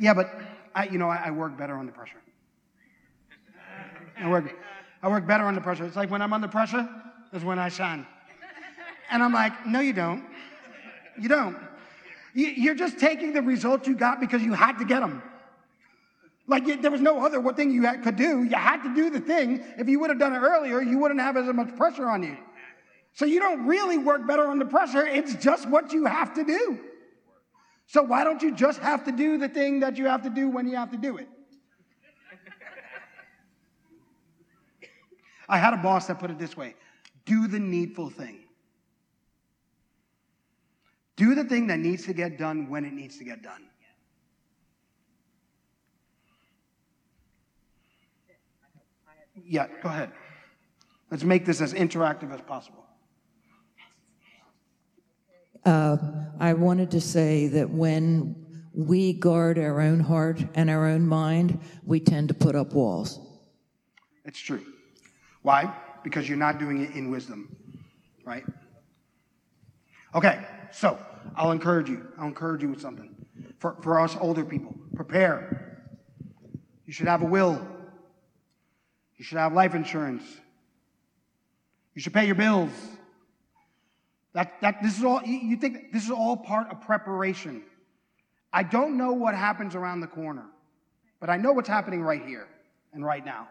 [0.00, 0.34] yeah, but
[0.74, 2.20] I, you know, I, I work better under pressure.
[4.18, 4.56] I work,
[5.04, 5.84] I work better under pressure.
[5.84, 6.88] It's like when I'm under pressure,
[7.32, 8.04] is when I shine.
[9.08, 10.24] And I'm like, no, you don't.
[11.16, 11.69] You don't.
[12.34, 15.22] You- You're just taking the results you got because you had to get them.
[16.46, 18.42] Like there was no other thing you could do.
[18.42, 19.62] You had to do the thing.
[19.78, 22.36] If you would have done it earlier, you wouldn't have as much pressure on you.
[23.12, 25.06] So you don't really work better under pressure.
[25.06, 26.80] It's just what you have to do.
[27.86, 30.48] So why don't you just have to do the thing that you have to do
[30.48, 31.28] when you have to do it?
[35.48, 36.74] I had a boss that put it this way
[37.24, 38.40] do the needful thing.
[41.20, 43.64] Do the thing that needs to get done when it needs to get done.
[49.44, 50.12] Yeah, go ahead.
[51.10, 52.86] Let's make this as interactive as possible.
[55.66, 55.98] Uh,
[56.38, 61.60] I wanted to say that when we guard our own heart and our own mind,
[61.84, 63.20] we tend to put up walls.
[64.24, 64.64] It's true.
[65.42, 65.70] Why?
[66.02, 67.54] Because you're not doing it in wisdom,
[68.24, 68.46] right?
[70.14, 70.98] Okay, so
[71.36, 72.06] I'll encourage you.
[72.18, 73.14] I'll encourage you with something.
[73.58, 75.82] For, for us older people, prepare.
[76.86, 77.66] You should have a will.
[79.16, 80.24] You should have life insurance.
[81.94, 82.70] You should pay your bills.
[84.32, 87.62] That, that, this is all, you think this is all part of preparation.
[88.52, 90.46] I don't know what happens around the corner,
[91.20, 92.48] but I know what's happening right here
[92.92, 93.48] and right now.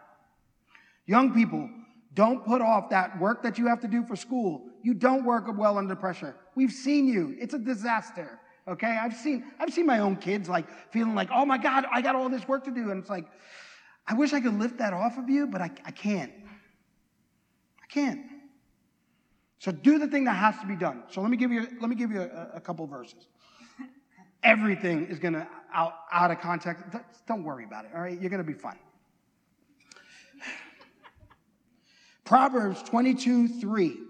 [1.05, 1.69] Young people,
[2.13, 4.63] don't put off that work that you have to do for school.
[4.81, 6.35] You don't work well under pressure.
[6.59, 7.37] We've seen you.
[7.39, 8.37] It's a disaster.
[8.67, 8.99] Okay?
[9.01, 12.15] I've seen I've seen my own kids like feeling like, "Oh my god, I got
[12.15, 13.27] all this work to do." And it's like,
[14.05, 16.33] I wish I could lift that off of you, but I, I can't.
[17.81, 18.19] I can't.
[19.59, 21.03] So do the thing that has to be done.
[21.09, 23.27] So let me give you let me give you a, a couple verses.
[24.43, 26.83] Everything is gonna out out of context.
[27.25, 27.91] Don't- worry about it.
[27.95, 28.79] All right, you're gonna be fine.
[32.25, 34.08] Proverbs 22, 3.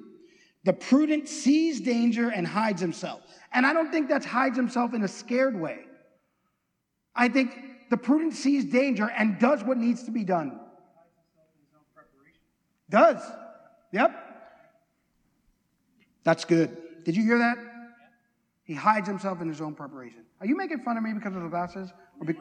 [0.64, 3.22] The prudent sees danger and hides himself.
[3.54, 5.80] And I don't think that's hides himself in a scared way.
[7.16, 7.52] I think
[7.90, 10.60] the prudent sees danger and does what needs to be done.
[12.90, 13.22] Does.
[13.92, 14.12] Yep.
[16.24, 16.78] That's good.
[17.04, 17.58] Did you hear that?
[18.64, 20.24] He hides himself in his own preparation.
[20.40, 21.90] Are you making fun of me because of the glasses?
[22.26, 22.36] Be-.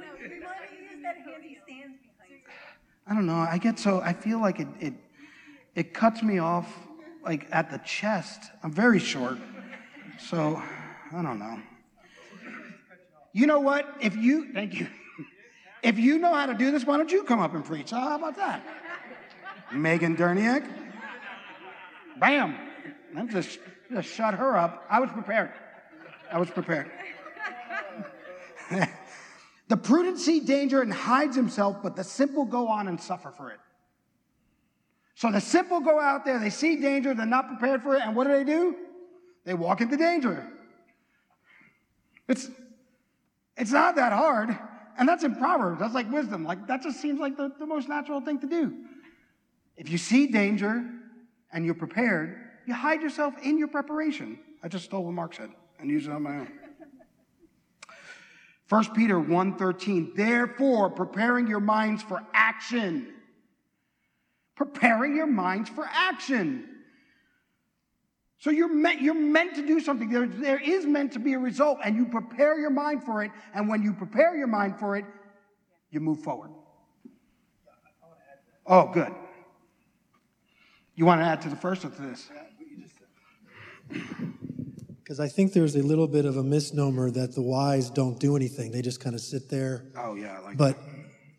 [3.07, 3.37] I don't know.
[3.37, 4.95] I get so I feel like it it
[5.75, 6.88] it cuts me off
[7.25, 8.43] like at the chest.
[8.63, 9.39] I'm very short.
[10.19, 10.63] So
[11.13, 11.61] I don't know.
[13.33, 13.97] You know what?
[14.01, 14.89] If you thank you.
[15.83, 17.91] If you know how to do this, why don't you come up and preach?
[17.91, 18.63] How about that?
[19.73, 20.69] Megan Derniak.
[22.19, 22.57] Bam.
[23.17, 23.59] I'm just
[23.93, 24.85] just shut her up.
[24.91, 25.53] I was prepared.
[26.31, 26.91] I was prepared.
[29.69, 33.51] the prudent see danger and hides himself, but the simple go on and suffer for
[33.51, 33.61] it.
[35.19, 38.15] So the simple go out there, they see danger, they're not prepared for it, and
[38.15, 38.77] what do they do?
[39.45, 40.47] They walk into danger.
[42.29, 42.49] It's
[43.57, 44.57] it's not that hard.
[44.97, 45.81] And that's in Proverbs.
[45.81, 46.45] That's like wisdom.
[46.45, 48.73] Like that just seems like the, the most natural thing to do.
[49.77, 50.89] If you see danger
[51.53, 52.37] and you're prepared,
[52.69, 54.39] you hide yourself in your preparation.
[54.63, 55.51] I just stole what Mark said
[55.81, 56.53] and used it on my own.
[58.69, 63.15] 1 Peter 1:13 Therefore preparing your minds for action
[64.59, 66.69] preparing your minds for action
[68.41, 71.39] so you're meant you're meant to do something there, there is meant to be a
[71.39, 74.97] result and you prepare your mind for it and when you prepare your mind for
[74.97, 75.05] it
[75.93, 76.51] you move forward
[78.67, 79.15] oh good
[80.97, 82.29] you want to add to the first or to this
[84.99, 88.37] Because I think there's a little bit of a misnomer that the wise don't do
[88.37, 88.73] anything.
[88.73, 89.87] They just kind of sit there.
[89.97, 90.77] oh yeah I like But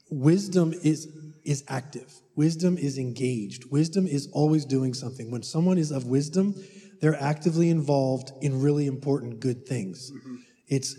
[0.09, 1.07] wisdom is
[1.43, 2.11] is active.
[2.39, 3.69] Wisdom is engaged.
[3.69, 5.29] Wisdom is always doing something.
[5.29, 6.55] When someone is of wisdom,
[7.01, 10.09] they're actively involved in really important good things.
[10.09, 10.35] Mm-hmm.
[10.69, 10.95] It's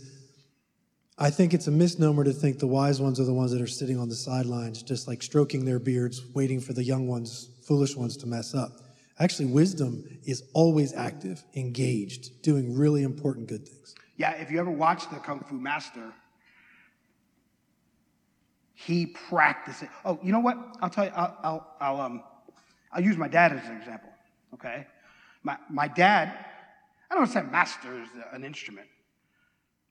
[1.17, 3.67] I think it's a misnomer to think the wise ones are the ones that are
[3.67, 7.97] sitting on the sidelines, just like stroking their beards, waiting for the young ones, foolish
[7.97, 8.73] ones to mess up.
[9.19, 13.95] Actually, wisdom is always active, engaged, doing really important good things.
[14.19, 16.13] Yeah, if you ever watch the Kung Fu Master,
[18.87, 19.91] he practiced it.
[20.05, 20.57] Oh, you know what?
[20.81, 21.13] I'll tell you.
[21.15, 22.23] I'll, I'll, I'll um,
[22.93, 24.09] I'll use my dad as an example.
[24.55, 24.87] Okay,
[25.43, 26.47] my my dad.
[27.11, 28.87] I don't say masters an instrument.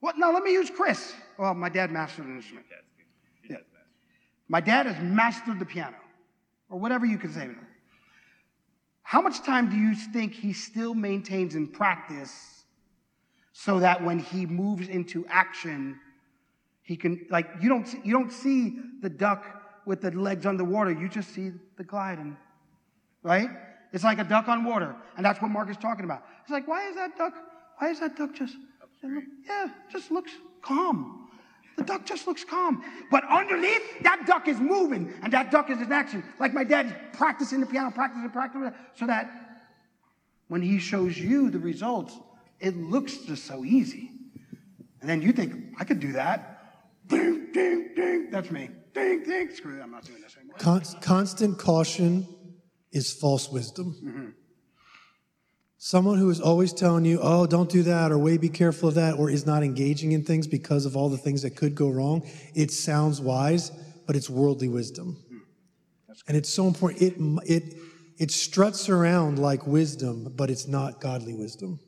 [0.00, 0.18] What?
[0.18, 1.14] No, let me use Chris.
[1.38, 2.66] Well, my dad mastered an instrument.
[3.48, 3.58] Yeah.
[4.48, 5.98] My dad has mastered the piano,
[6.68, 7.48] or whatever you can say.
[9.02, 12.64] How much time do you think he still maintains in practice
[13.52, 15.98] so that when he moves into action,
[16.90, 19.46] he can like you don't see, you don't see the duck
[19.86, 20.90] with the legs underwater.
[20.90, 22.36] You just see the gliding,
[23.22, 23.48] right?
[23.92, 26.24] It's like a duck on water, and that's what Mark is talking about.
[26.42, 27.32] It's like why is that duck?
[27.78, 28.56] Why is that duck just?
[29.46, 31.28] Yeah, just looks calm.
[31.76, 32.82] The duck just looks calm.
[33.08, 36.24] But underneath, that duck is moving, and that duck is in action.
[36.40, 39.30] Like my dad practicing the piano, practicing, practicing, so that
[40.48, 42.18] when he shows you the results,
[42.58, 44.10] it looks just so easy.
[45.00, 46.59] And then you think, I could do that.
[47.10, 48.30] Ding, ding, ding.
[48.30, 48.70] That's me.
[48.94, 49.50] Ding, ding.
[49.50, 50.56] Screw it, I'm not doing this anymore.
[50.58, 52.26] Con- constant caution
[52.92, 53.96] is false wisdom.
[54.02, 54.26] Mm-hmm.
[55.78, 58.96] Someone who is always telling you, oh, don't do that, or way be careful of
[58.96, 61.88] that, or is not engaging in things because of all the things that could go
[61.88, 62.22] wrong,
[62.54, 63.70] it sounds wise,
[64.06, 65.16] but it's worldly wisdom.
[65.26, 66.12] Mm-hmm.
[66.28, 67.02] And it's so important.
[67.02, 67.14] It,
[67.46, 67.76] it,
[68.18, 71.80] it struts around like wisdom, but it's not godly wisdom.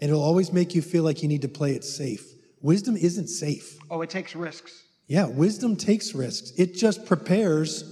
[0.00, 2.24] And it'll always make you feel like you need to play it safe.
[2.62, 3.78] Wisdom isn't safe.
[3.90, 4.84] Oh, it takes risks.
[5.06, 6.52] Yeah, wisdom takes risks.
[6.56, 7.84] It just prepares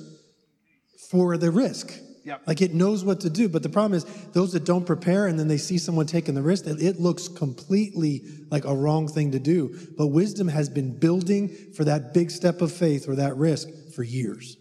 [1.10, 1.98] for the risk.
[2.24, 2.42] Yep.
[2.46, 3.48] Like it knows what to do.
[3.48, 6.42] But the problem is those that don't prepare and then they see someone taking the
[6.42, 9.74] risk, it, it looks completely like a wrong thing to do.
[9.96, 14.02] But wisdom has been building for that big step of faith or that risk for
[14.02, 14.58] years.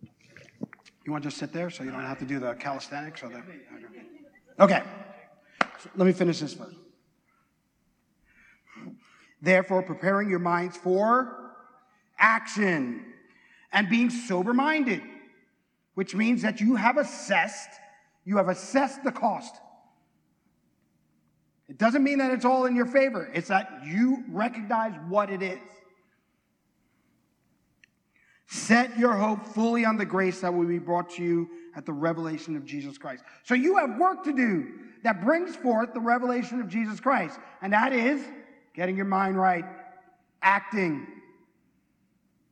[0.00, 0.08] You
[1.06, 3.28] You want to just sit there so you don't have to do the calisthenics or
[3.28, 3.42] the.
[4.60, 4.82] Okay.
[5.80, 6.76] So let me finish this first.
[9.42, 11.36] Therefore, preparing your minds for
[12.18, 13.04] action
[13.72, 15.02] and being sober minded,
[15.94, 17.70] which means that you have assessed,
[18.24, 19.54] you have assessed the cost.
[21.68, 25.42] It doesn't mean that it's all in your favor, it's that you recognize what it
[25.42, 25.60] is.
[28.48, 31.92] Set your hope fully on the grace that will be brought to you at the
[31.92, 33.22] revelation of Jesus Christ.
[33.44, 34.66] So you have work to do
[35.04, 38.20] that brings forth the revelation of Jesus Christ, and that is
[38.80, 39.66] getting your mind right,
[40.40, 41.06] acting,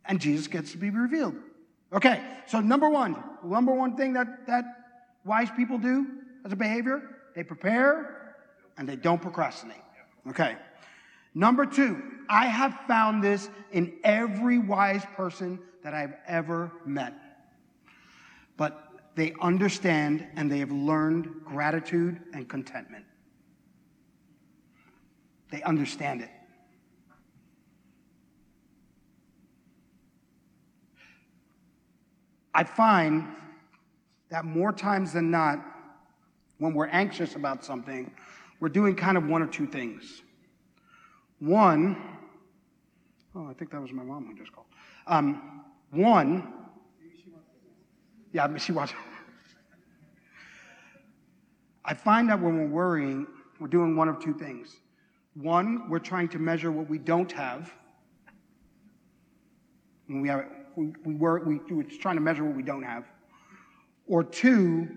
[0.04, 1.34] and Jesus gets to be revealed.
[1.90, 4.64] Okay, so number one, number one thing that, that
[5.24, 6.06] wise people do
[6.44, 7.00] as a behavior,
[7.34, 8.34] they prepare
[8.76, 9.80] and they don't procrastinate.
[10.28, 10.56] Okay.
[11.34, 17.14] Number two, I have found this in every wise person that I've ever met.
[18.58, 23.06] But they understand and they have learned gratitude and contentment.
[25.50, 26.30] They understand it.
[32.54, 33.28] I find
[34.30, 35.64] that more times than not,
[36.58, 38.10] when we're anxious about something,
[38.60, 40.22] we're doing kind of one or two things.
[41.38, 41.96] One,
[43.34, 44.66] oh, I think that was my mom who just called.
[45.06, 46.52] Um, one,
[48.32, 48.92] yeah, she was.
[51.84, 53.26] I find that when we're worrying,
[53.60, 54.76] we're doing one of two things.
[55.40, 57.72] One, we're trying to measure what we don't have.
[60.08, 63.04] When we have, we, we were, we, we're trying to measure what we don't have.
[64.08, 64.88] Or two,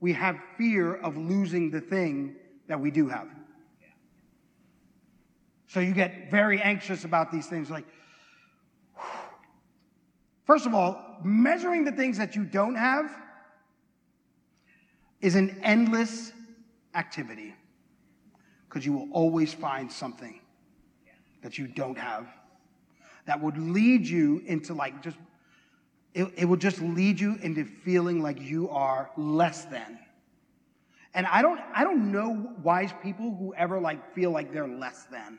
[0.00, 2.36] we have fear of losing the thing
[2.68, 3.28] that we do have.
[5.66, 7.86] So you get very anxious about these things like,
[10.46, 13.10] first of all, measuring the things that you don't have
[15.20, 16.32] is an endless
[16.94, 17.54] activity
[18.72, 20.40] because you will always find something
[21.42, 22.26] that you don't have
[23.26, 25.18] that would lead you into like just
[26.14, 29.98] it, it will just lead you into feeling like you are less than.
[31.12, 35.04] And i don't i don't know wise people who ever like feel like they're less
[35.04, 35.38] than.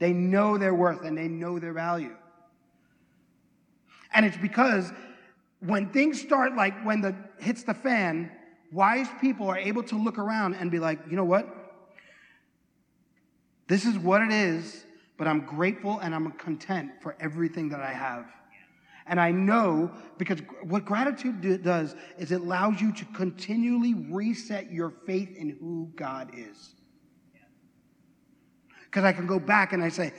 [0.00, 2.16] They know their worth and they know their value.
[4.12, 4.92] And it's because
[5.60, 8.32] when things start like when the hits the fan
[8.72, 11.55] wise people are able to look around and be like you know what
[13.68, 14.84] this is what it is
[15.16, 18.26] but i'm grateful and i'm content for everything that i have.
[19.08, 24.72] And i know because what gratitude do- does is it allows you to continually reset
[24.72, 26.74] your faith in who god is.
[28.84, 30.12] Because i can go back and i say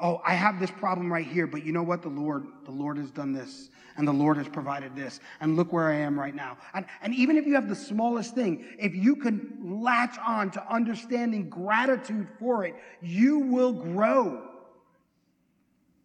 [0.00, 2.02] oh i have this problem right here but you know what?
[2.02, 3.70] The lord the lord has done this
[4.02, 5.20] and the lord has provided this.
[5.40, 6.58] And look where i am right now.
[6.74, 10.72] And, and even if you have the smallest thing if you can latch on to
[10.72, 14.42] understanding gratitude for it you will grow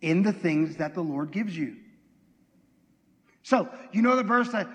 [0.01, 1.77] in the things that the lord gives you.
[3.41, 4.67] So you know the verse that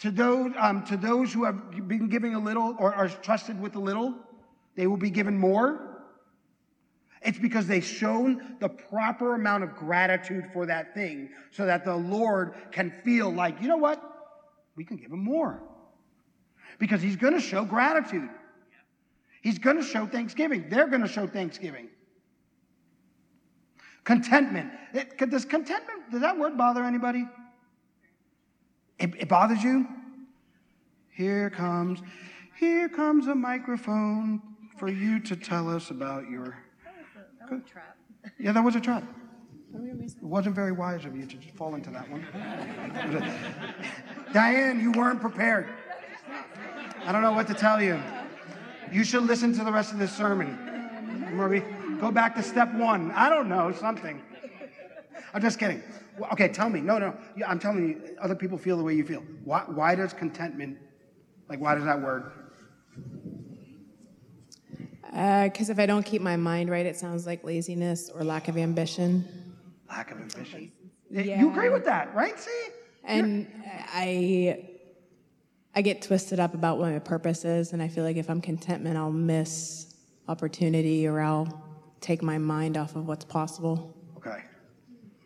[0.00, 3.74] to those um, to those who have been giving a little or are trusted with
[3.76, 4.14] a little
[4.76, 5.85] they will be given more
[7.26, 11.96] it's because they've shown the proper amount of gratitude for that thing so that the
[11.96, 14.00] Lord can feel like, you know what?
[14.76, 15.60] We can give him more.
[16.78, 18.28] Because he's going to show gratitude.
[19.42, 20.68] He's going to show thanksgiving.
[20.68, 21.88] They're going to show thanksgiving.
[24.04, 24.70] Contentment.
[24.94, 27.26] It, does contentment, does that word bother anybody?
[29.00, 29.88] It, it bothers you?
[31.10, 32.00] Here comes,
[32.56, 34.40] here comes a microphone
[34.78, 36.56] for you to tell us about your
[38.38, 39.02] yeah, that was a trap.
[39.74, 42.26] It wasn't very wise of you to just fall into that one.
[44.32, 45.68] Diane, you weren't prepared.
[47.04, 48.00] I don't know what to tell you.
[48.92, 50.58] You should listen to the rest of this sermon.
[51.32, 51.64] Maybe
[52.00, 53.10] go back to step one.
[53.12, 54.22] I don't know, something.
[55.34, 55.82] I'm just kidding.
[56.32, 56.80] Okay, tell me.
[56.80, 57.14] No, no.
[57.46, 59.22] I'm telling you, other people feel the way you feel.
[59.44, 60.78] Why, why does contentment,
[61.48, 62.32] like, why does that word?
[65.16, 68.48] Because Uh, if I don't keep my mind right, it sounds like laziness or lack
[68.48, 69.24] of ambition.
[69.88, 70.70] Lack of ambition.
[71.10, 72.38] You agree with that, right?
[72.38, 72.68] See?
[73.02, 73.46] And
[73.94, 74.68] I,
[75.74, 78.42] I get twisted up about what my purpose is, and I feel like if I'm
[78.42, 79.94] contentment, I'll miss
[80.28, 81.64] opportunity or I'll
[82.02, 83.96] take my mind off of what's possible.
[84.18, 84.42] Okay.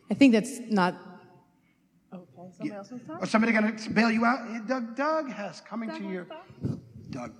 [0.08, 0.94] I think that's not.
[2.14, 2.24] Okay.
[2.56, 3.18] Somebody else's time.
[3.20, 4.68] Or somebody gonna bail you out?
[4.68, 6.26] Doug, Doug has coming to you.
[7.10, 7.32] Doug.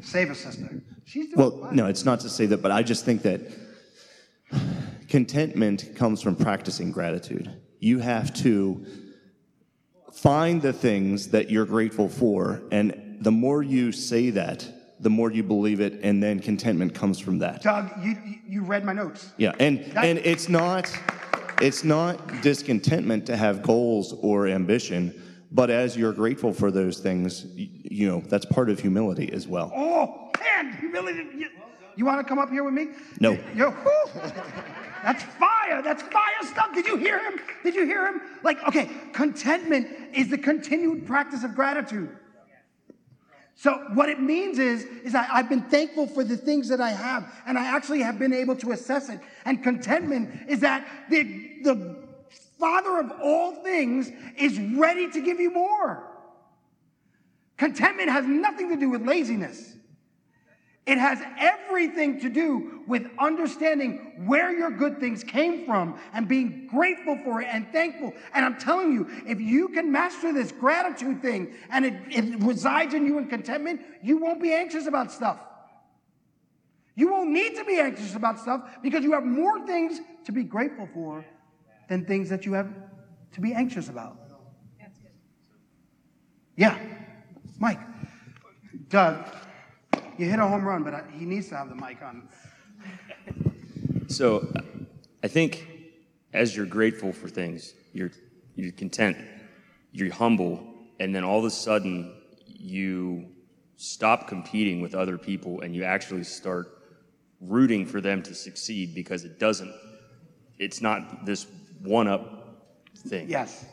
[0.00, 0.82] Save a sister.
[1.04, 1.76] She's doing Well, fine.
[1.76, 3.40] no, it's not to say that, but I just think that
[5.08, 7.50] Contentment comes from practicing gratitude.
[7.80, 8.84] You have to
[10.12, 14.66] find the things that you're grateful for, and the more you say that,
[15.00, 17.62] the more you believe it, and then contentment comes from that.
[17.62, 19.32] Doug, you, you- you read my notes.
[19.38, 20.94] Yeah, and and it's not
[21.62, 25.14] it's not discontentment to have goals or ambition,
[25.52, 29.46] but as you're grateful for those things, y- you know that's part of humility as
[29.46, 29.72] well.
[29.74, 31.38] Oh, man, you didn't.
[31.38, 31.48] You,
[31.94, 32.88] you want to come up here with me?
[33.20, 33.38] No.
[33.54, 33.74] Yo.
[35.02, 35.82] That's fire.
[35.82, 36.74] That's fire stuff.
[36.74, 37.38] Did you hear him?
[37.64, 38.20] Did you hear him?
[38.42, 42.16] Like, okay, contentment is the continued practice of gratitude.
[43.54, 46.90] So what it means is, is that I've been thankful for the things that I
[46.90, 49.20] have, and I actually have been able to assess it.
[49.44, 51.22] And contentment is that the,
[51.62, 51.96] the
[52.62, 56.06] Father of all things is ready to give you more.
[57.56, 59.74] Contentment has nothing to do with laziness.
[60.86, 66.68] It has everything to do with understanding where your good things came from and being
[66.68, 68.12] grateful for it and thankful.
[68.32, 72.94] And I'm telling you, if you can master this gratitude thing and it, it resides
[72.94, 75.40] in you in contentment, you won't be anxious about stuff.
[76.94, 80.44] You won't need to be anxious about stuff because you have more things to be
[80.44, 81.24] grateful for
[81.92, 82.74] than things that you have
[83.34, 84.16] to be anxious about.
[86.56, 86.78] Yeah,
[87.58, 87.80] Mike.
[88.88, 89.26] Doug,
[90.16, 92.28] you hit a home run, but I, he needs to have the mic on.
[94.08, 94.50] So
[95.22, 95.66] I think
[96.32, 98.12] as you're grateful for things, you're,
[98.54, 99.18] you're content,
[99.92, 100.64] you're humble,
[100.98, 102.14] and then all of a sudden
[102.46, 103.26] you
[103.76, 106.68] stop competing with other people and you actually start
[107.42, 109.74] rooting for them to succeed because it doesn't,
[110.58, 111.46] it's not this
[111.82, 112.42] one up
[112.96, 113.28] thing.
[113.28, 113.66] Yes.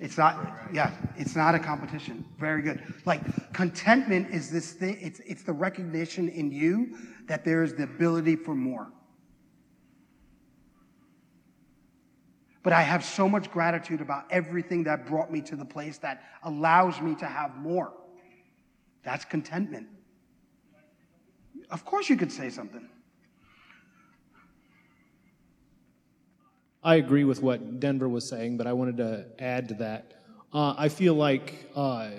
[0.00, 2.24] It's not, yeah, it's not a competition.
[2.36, 2.82] Very good.
[3.04, 6.96] Like contentment is this thing, it's, it's the recognition in you
[7.28, 8.88] that there is the ability for more.
[12.64, 16.22] But I have so much gratitude about everything that brought me to the place that
[16.42, 17.92] allows me to have more.
[19.04, 19.86] That's contentment.
[21.70, 22.88] Of course, you could say something.
[26.84, 30.14] I agree with what Denver was saying, but I wanted to add to that.
[30.52, 32.10] Uh, I feel like uh,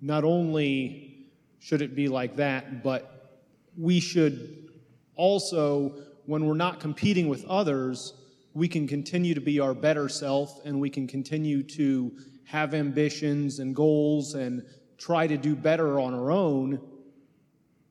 [0.00, 1.26] not only
[1.58, 3.42] should it be like that, but
[3.76, 4.70] we should
[5.16, 5.92] also,
[6.24, 8.14] when we're not competing with others,
[8.54, 12.10] we can continue to be our better self and we can continue to
[12.44, 14.64] have ambitions and goals and
[14.96, 16.80] try to do better on our own.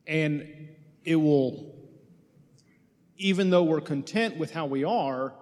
[0.08, 0.70] And
[1.04, 1.72] it will,
[3.16, 5.32] even though we're content with how we are,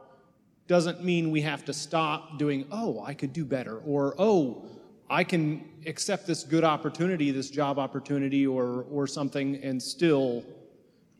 [0.66, 4.64] doesn't mean we have to stop doing, oh, I could do better, or oh,
[5.10, 10.44] I can accept this good opportunity, this job opportunity, or, or something, and still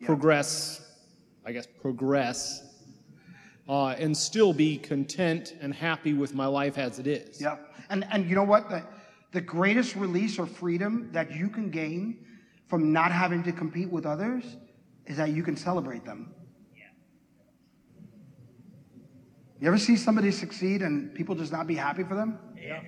[0.03, 0.81] progress,
[1.45, 2.63] I guess, progress,
[3.69, 7.39] uh, and still be content and happy with my life as it is.
[7.39, 7.57] Yeah.
[7.89, 8.69] And, and you know what?
[8.69, 8.83] The,
[9.31, 12.25] the greatest release or freedom that you can gain
[12.67, 14.57] from not having to compete with others
[15.05, 16.33] is that you can celebrate them.
[19.59, 22.39] You ever see somebody succeed and people just not be happy for them?
[22.61, 22.81] Yeah.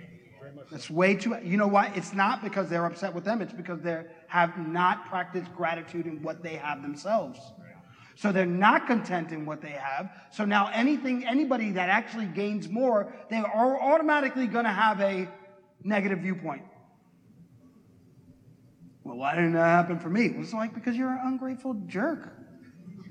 [0.71, 1.91] It's way too, you know why?
[1.95, 6.21] It's not because they're upset with them, it's because they have not practiced gratitude in
[6.21, 7.39] what they have themselves.
[8.15, 10.09] So they're not content in what they have.
[10.31, 15.29] So now anything, anybody that actually gains more, they are automatically going to have a
[15.83, 16.63] negative viewpoint.
[19.03, 20.33] Well, why didn't that happen for me?
[20.37, 22.33] It's like because you're an ungrateful jerk.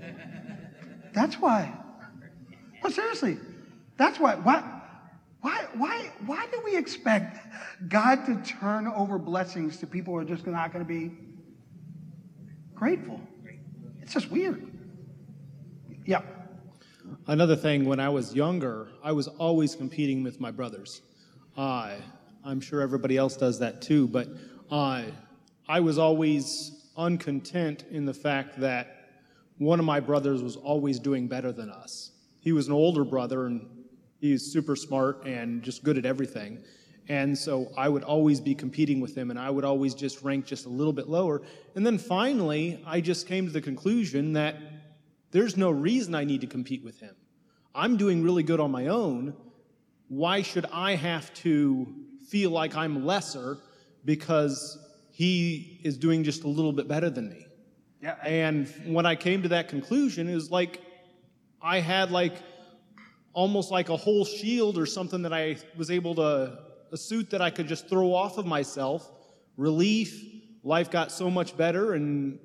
[1.14, 1.72] That's why.
[2.86, 3.38] Well, seriously,
[3.96, 4.36] that's why.
[4.36, 4.62] Why?
[5.40, 5.66] Why?
[5.74, 6.12] Why?
[6.24, 7.36] Why do we expect
[7.88, 11.10] God to turn over blessings to people who are just not going to be
[12.76, 13.20] grateful?
[14.00, 14.70] It's just weird.
[16.04, 16.22] Yeah.
[17.26, 21.02] Another thing, when I was younger, I was always competing with my brothers.
[21.56, 21.96] Uh,
[22.44, 24.28] I'm sure everybody else does that too, but
[24.70, 25.02] uh,
[25.68, 29.08] I was always uncontent in the fact that
[29.58, 32.12] one of my brothers was always doing better than us.
[32.46, 33.66] He was an older brother and
[34.20, 36.62] he's super smart and just good at everything.
[37.08, 40.46] And so I would always be competing with him and I would always just rank
[40.46, 41.42] just a little bit lower.
[41.74, 44.54] And then finally, I just came to the conclusion that
[45.32, 47.16] there's no reason I need to compete with him.
[47.74, 49.34] I'm doing really good on my own.
[50.06, 51.92] Why should I have to
[52.28, 53.58] feel like I'm lesser
[54.04, 54.78] because
[55.10, 57.48] he is doing just a little bit better than me?
[58.00, 58.14] Yeah.
[58.22, 60.80] And when I came to that conclusion, it was like
[61.60, 62.34] I had like
[63.32, 66.58] almost like a whole shield or something that I was able to,
[66.92, 69.10] a suit that I could just throw off of myself,
[69.56, 70.24] relief,
[70.62, 72.38] life got so much better, and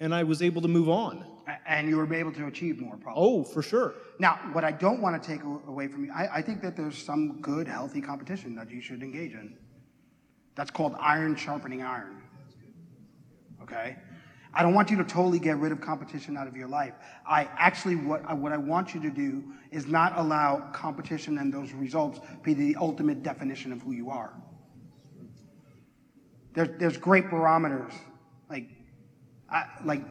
[0.00, 1.24] and I was able to move on.
[1.66, 3.22] and you were able to achieve more, probably.
[3.22, 3.94] Oh, for sure.
[4.18, 6.98] Now, what I don't want to take away from you, I, I think that there's
[6.98, 9.56] some good, healthy competition that you should engage in.
[10.54, 12.22] That's called iron sharpening iron.
[13.62, 13.96] Okay?
[14.56, 16.94] I don't want you to totally get rid of competition out of your life.
[17.26, 21.52] I actually, what I, what I want you to do is not allow competition and
[21.52, 24.32] those results be the ultimate definition of who you are.
[26.54, 27.92] There's, there's great barometers.
[28.48, 28.68] Like,
[29.50, 30.02] I, like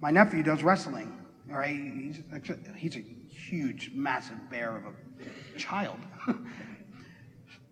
[0.00, 1.18] my nephew does wrestling.
[1.50, 2.20] All right, he's,
[2.76, 4.94] he's a huge, massive bear of
[5.54, 5.98] a child.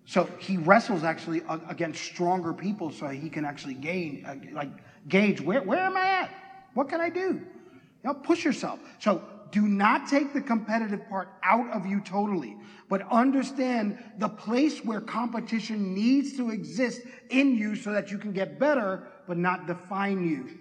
[0.06, 4.70] so he wrestles actually against stronger people, so he can actually gain, like,
[5.08, 6.30] gauge where where am I at?
[6.74, 7.20] What can I do?
[7.20, 8.80] You know, push yourself.
[8.98, 12.56] So do not take the competitive part out of you totally,
[12.88, 18.32] but understand the place where competition needs to exist in you so that you can
[18.32, 20.58] get better, but not define you.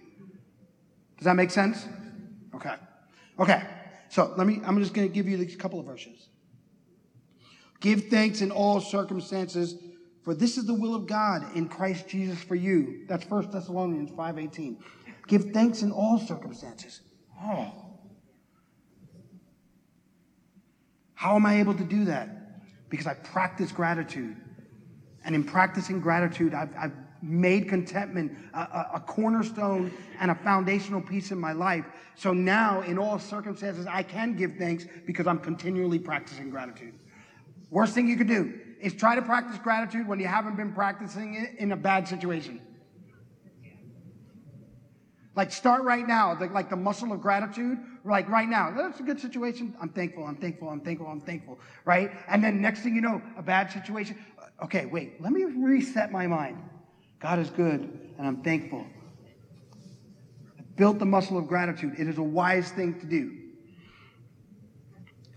[1.17, 1.87] Does that make sense?
[2.55, 2.75] Okay.
[3.39, 3.63] Okay.
[4.09, 6.29] So let me, I'm just going to give you a couple of verses.
[7.79, 9.75] Give thanks in all circumstances,
[10.23, 13.05] for this is the will of God in Christ Jesus for you.
[13.07, 14.77] That's 1 Thessalonians 5.18.
[15.27, 17.01] Give thanks in all circumstances.
[17.41, 17.71] Oh.
[21.13, 22.61] How am I able to do that?
[22.89, 24.37] Because I practice gratitude.
[25.23, 31.01] And in practicing gratitude, I've, I've made contentment a, a, a cornerstone and a foundational
[31.01, 31.85] piece in my life.
[32.15, 36.93] So now, in all circumstances, I can give thanks because I'm continually practicing gratitude.
[37.69, 41.35] Worst thing you could do is try to practice gratitude when you haven't been practicing
[41.35, 42.61] it in a bad situation.
[45.35, 47.77] Like start right now, the, like the muscle of gratitude.
[48.03, 49.75] Like right now, that's a good situation.
[49.81, 50.25] I'm thankful.
[50.25, 50.67] I'm thankful.
[50.67, 51.07] I'm thankful.
[51.07, 51.59] I'm thankful.
[51.85, 52.11] Right?
[52.27, 54.17] And then next thing you know, a bad situation.
[54.37, 55.21] Uh, okay, wait.
[55.21, 56.57] Let me reset my mind.
[57.19, 58.85] God is good, and I'm thankful.
[60.57, 61.95] I built the muscle of gratitude.
[61.97, 63.37] It is a wise thing to do.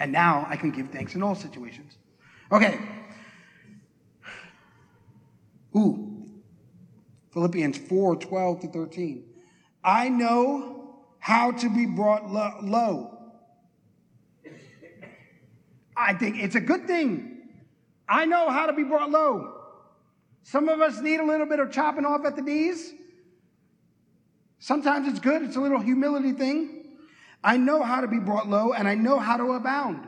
[0.01, 1.97] And now I can give thanks in all situations.
[2.51, 2.81] Okay.
[5.77, 6.09] Ooh.
[7.33, 9.25] Philippians 4 12 to 13.
[9.83, 13.19] I know how to be brought lo- low.
[15.97, 17.49] I think it's a good thing.
[18.09, 19.55] I know how to be brought low.
[20.43, 22.93] Some of us need a little bit of chopping off at the knees.
[24.59, 26.99] Sometimes it's good, it's a little humility thing.
[27.43, 30.07] I know how to be brought low and I know how to abound.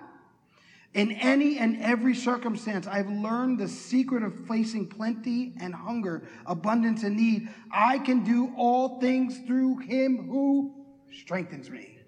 [0.94, 7.02] In any and every circumstance, I've learned the secret of facing plenty and hunger, abundance
[7.02, 7.48] and need.
[7.72, 11.98] I can do all things through him who strengthens me.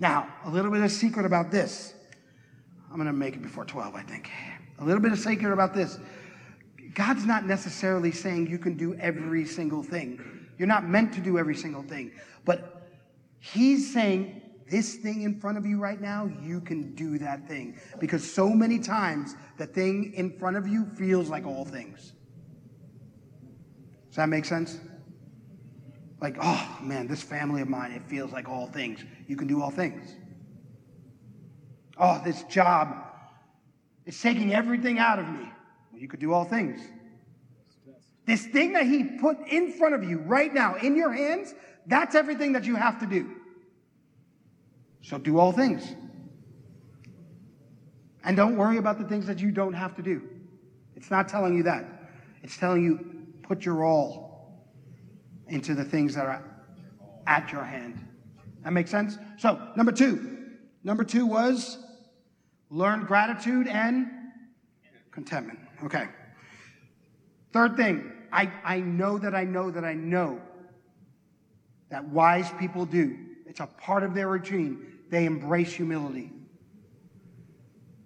[0.00, 1.94] Now, a little bit of secret about this.
[2.90, 4.28] I'm going to make it before 12, I think.
[4.80, 6.00] A little bit of secret about this.
[6.94, 10.48] God's not necessarily saying you can do every single thing.
[10.58, 12.10] You're not meant to do every single thing.
[12.44, 12.88] But
[13.38, 17.78] He's saying, this thing in front of you right now, you can do that thing.
[17.98, 22.12] Because so many times, the thing in front of you feels like all things.
[24.08, 24.78] Does that make sense?
[26.20, 29.04] Like, oh man, this family of mine, it feels like all things.
[29.26, 30.14] You can do all things.
[31.98, 32.94] Oh, this job,
[34.06, 35.50] it's taking everything out of me.
[35.90, 36.80] Well, you could do all things.
[38.26, 41.54] This thing that he put in front of you right now in your hands,
[41.86, 43.39] that's everything that you have to do.
[45.02, 45.94] So do all things.
[48.24, 50.28] And don't worry about the things that you don't have to do.
[50.94, 51.86] It's not telling you that.
[52.42, 54.68] It's telling you put your all
[55.48, 56.44] into the things that are
[57.26, 58.06] at your hand.
[58.62, 59.18] That makes sense?
[59.38, 60.48] So, number two.
[60.84, 61.78] Number two was
[62.70, 64.10] learn gratitude and
[65.10, 65.58] contentment.
[65.84, 66.08] Okay.
[67.52, 70.40] Third thing, I, I know that I know that I know
[71.90, 73.18] that wise people do.
[73.46, 74.89] It's a part of their routine.
[75.10, 76.32] They embrace humility.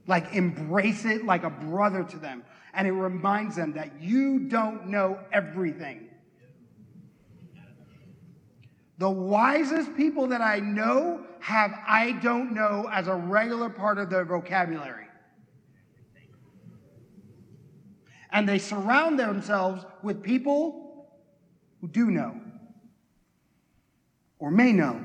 [0.07, 2.45] Like, embrace it like a brother to them.
[2.73, 6.09] And it reminds them that you don't know everything.
[8.99, 14.09] The wisest people that I know have I don't know as a regular part of
[14.09, 15.07] their vocabulary.
[18.33, 21.07] And they surround themselves with people
[21.81, 22.41] who do know,
[24.39, 25.01] or may know,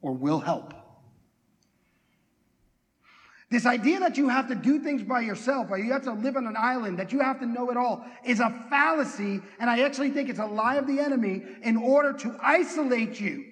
[0.00, 0.74] or will help.
[3.50, 6.36] This idea that you have to do things by yourself, or you have to live
[6.36, 9.80] on an island, that you have to know it all, is a fallacy, and I
[9.80, 13.46] actually think it's a lie of the enemy in order to isolate you.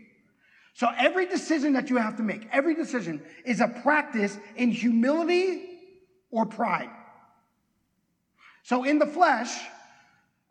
[0.74, 5.62] So every decision that you have to make, every decision is a practice in humility
[6.30, 6.90] or pride.
[8.62, 9.58] So in the flesh,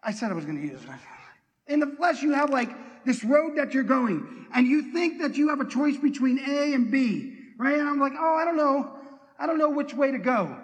[0.02, 0.90] I said I was going to use it.
[1.72, 2.72] In the flesh, you have like
[3.06, 6.74] this road that you're going, and you think that you have a choice between A
[6.74, 7.78] and B, right?
[7.78, 8.92] And I'm like, oh, I don't know.
[9.38, 10.58] I don't know which way to go.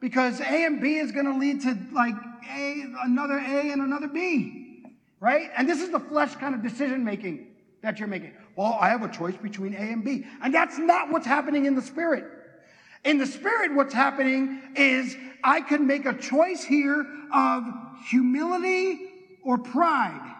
[0.00, 2.14] Because A and B is going to lead to like
[2.50, 4.82] A, another A and another B,
[5.20, 5.50] right?
[5.56, 7.46] And this is the flesh kind of decision making
[7.82, 8.32] that you're making.
[8.56, 10.26] Well, I have a choice between A and B.
[10.42, 12.24] And that's not what's happening in the spirit.
[13.04, 17.64] In the spirit, what's happening is I can make a choice here of
[18.08, 18.98] humility
[19.44, 20.34] or pride.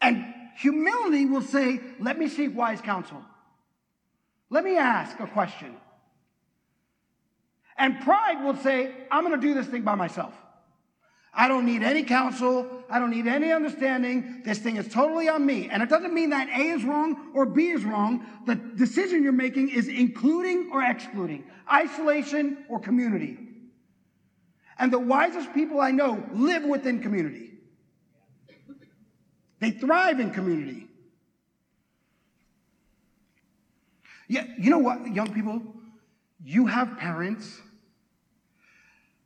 [0.00, 0.24] And
[0.56, 3.22] humility will say, let me seek wise counsel.
[4.48, 5.76] Let me ask a question.
[7.76, 10.34] And pride will say, I'm going to do this thing by myself.
[11.32, 12.84] I don't need any counsel.
[12.90, 14.42] I don't need any understanding.
[14.44, 15.68] This thing is totally on me.
[15.70, 18.26] And it doesn't mean that A is wrong or B is wrong.
[18.46, 23.38] The decision you're making is including or excluding, isolation or community.
[24.78, 27.49] And the wisest people I know live within community.
[29.60, 30.88] They thrive in community.
[34.26, 35.62] Yeah, you know what, young people?
[36.44, 37.60] You have parents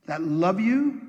[0.07, 1.01] that love you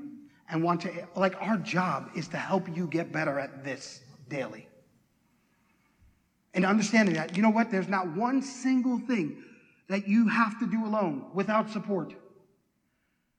[0.49, 4.67] and want to, like, our job is to help you get better at this daily.
[6.53, 7.71] And understanding that, you know what?
[7.71, 9.43] There's not one single thing
[9.87, 12.13] that you have to do alone without support.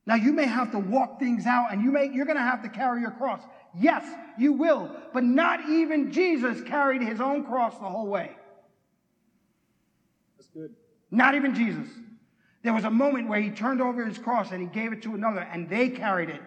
[0.06, 2.62] Now, you may have to walk things out and you may, you're going to have
[2.62, 3.40] to carry your cross.
[3.78, 4.04] Yes,
[4.38, 4.90] you will.
[5.12, 8.30] But not even Jesus carried his own cross the whole way.
[10.36, 10.74] That's good.
[11.10, 11.88] Not even Jesus.
[12.62, 15.14] There was a moment where he turned over his cross and he gave it to
[15.14, 16.40] another, and they carried it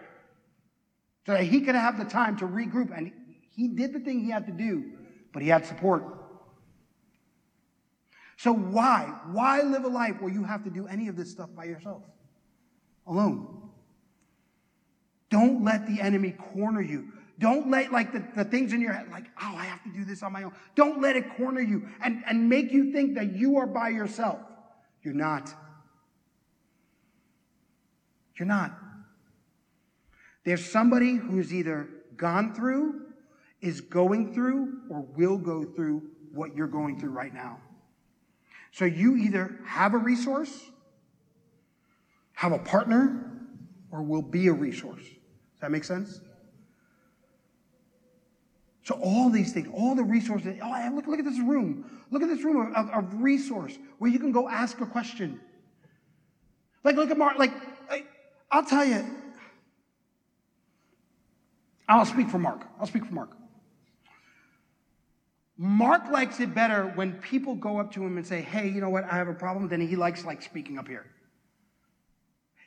[1.24, 2.96] so that he could have the time to regroup.
[2.96, 3.12] And
[3.50, 4.92] he did the thing he had to do,
[5.32, 6.04] but he had support.
[8.36, 9.18] So why?
[9.32, 12.02] Why live a life where you have to do any of this stuff by yourself?
[13.06, 13.70] Alone.
[15.30, 17.12] Don't let the enemy corner you.
[17.40, 20.04] Don't let like the, the things in your head, like, oh, I have to do
[20.04, 20.52] this on my own.
[20.74, 24.38] Don't let it corner you and, and make you think that you are by yourself.
[25.02, 25.52] You're not.
[28.38, 28.78] You're not.
[30.44, 33.06] There's somebody who's either gone through,
[33.62, 37.58] is going through, or will go through what you're going through right now.
[38.72, 40.62] So you either have a resource,
[42.34, 43.32] have a partner,
[43.90, 45.02] or will be a resource.
[45.02, 46.20] Does that make sense?
[48.82, 52.00] So all these things, all the resources, oh, look, look at this room.
[52.10, 55.40] Look at this room of, of resource where you can go ask a question.
[56.82, 57.52] Like, look at Mark, like,
[58.50, 59.04] I'll tell you,
[61.88, 62.62] I'll speak for Mark.
[62.78, 63.30] I'll speak for Mark.
[65.56, 68.88] Mark likes it better when people go up to him and say, "Hey, you know
[68.88, 69.04] what?
[69.04, 71.04] I have a problem." Than he likes like speaking up here.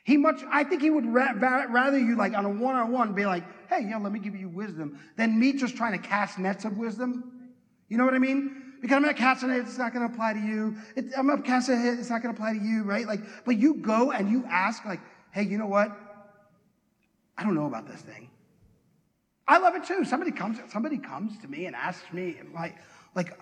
[0.04, 3.42] He much, I think he would ra- rather you like on a one-on-one be like,
[3.68, 6.76] "Hey, yeah, let me give you wisdom," than me just trying to cast nets of
[6.76, 7.52] wisdom.
[7.88, 8.74] You know what I mean?
[8.82, 10.76] Because I'm not casting it, it's not going to apply to you.
[10.94, 13.06] It, I'm not casting it, it's not going to apply to you, right?
[13.06, 15.00] Like, but you go and you ask, like,
[15.30, 15.90] "Hey, you know what?
[17.38, 18.28] I don't know about this thing."
[19.48, 20.04] I love it too.
[20.04, 22.76] Somebody comes, somebody comes to me and asks me, like,
[23.14, 23.38] like,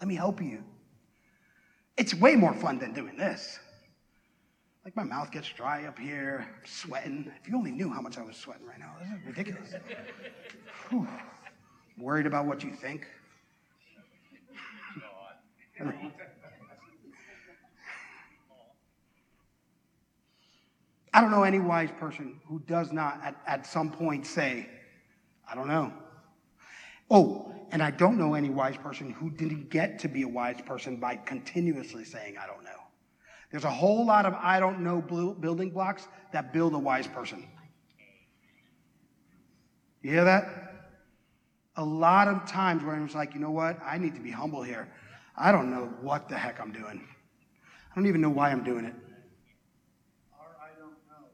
[0.00, 0.64] let me help you.
[1.98, 3.58] It's way more fun than doing this.
[4.84, 7.30] Like my mouth gets dry up here, I'm sweating.
[7.40, 9.74] If you only knew how much I was sweating right now, this is ridiculous.
[10.88, 11.06] Whew.
[11.98, 13.06] Worried about what you think.
[21.14, 24.68] I don't know any wise person who does not at, at some point say,
[25.48, 25.92] I don't know.
[27.10, 30.60] Oh, and I don't know any wise person who didn't get to be a wise
[30.64, 32.81] person by continuously saying, I don't know.
[33.52, 37.46] There's a whole lot of I don't know building blocks that build a wise person.
[40.02, 40.48] You hear that?
[41.76, 43.78] A lot of times where it's like, you know what?
[43.84, 44.92] I need to be humble here.
[45.36, 47.06] I don't know what the heck I'm doing.
[47.92, 48.94] I don't even know why I'm doing it.
[50.36, 51.28] Our I don't know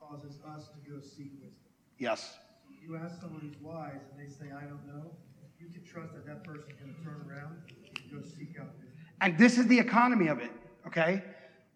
[0.00, 1.52] causes us to go seek wisdom.
[1.98, 2.38] Yes
[2.82, 5.12] you ask someone who's wise and they say, I don't know,
[5.60, 8.98] you can trust that that person's going to turn around and go seek out wisdom.
[9.20, 10.50] And this is the economy of it,
[10.86, 11.22] okay?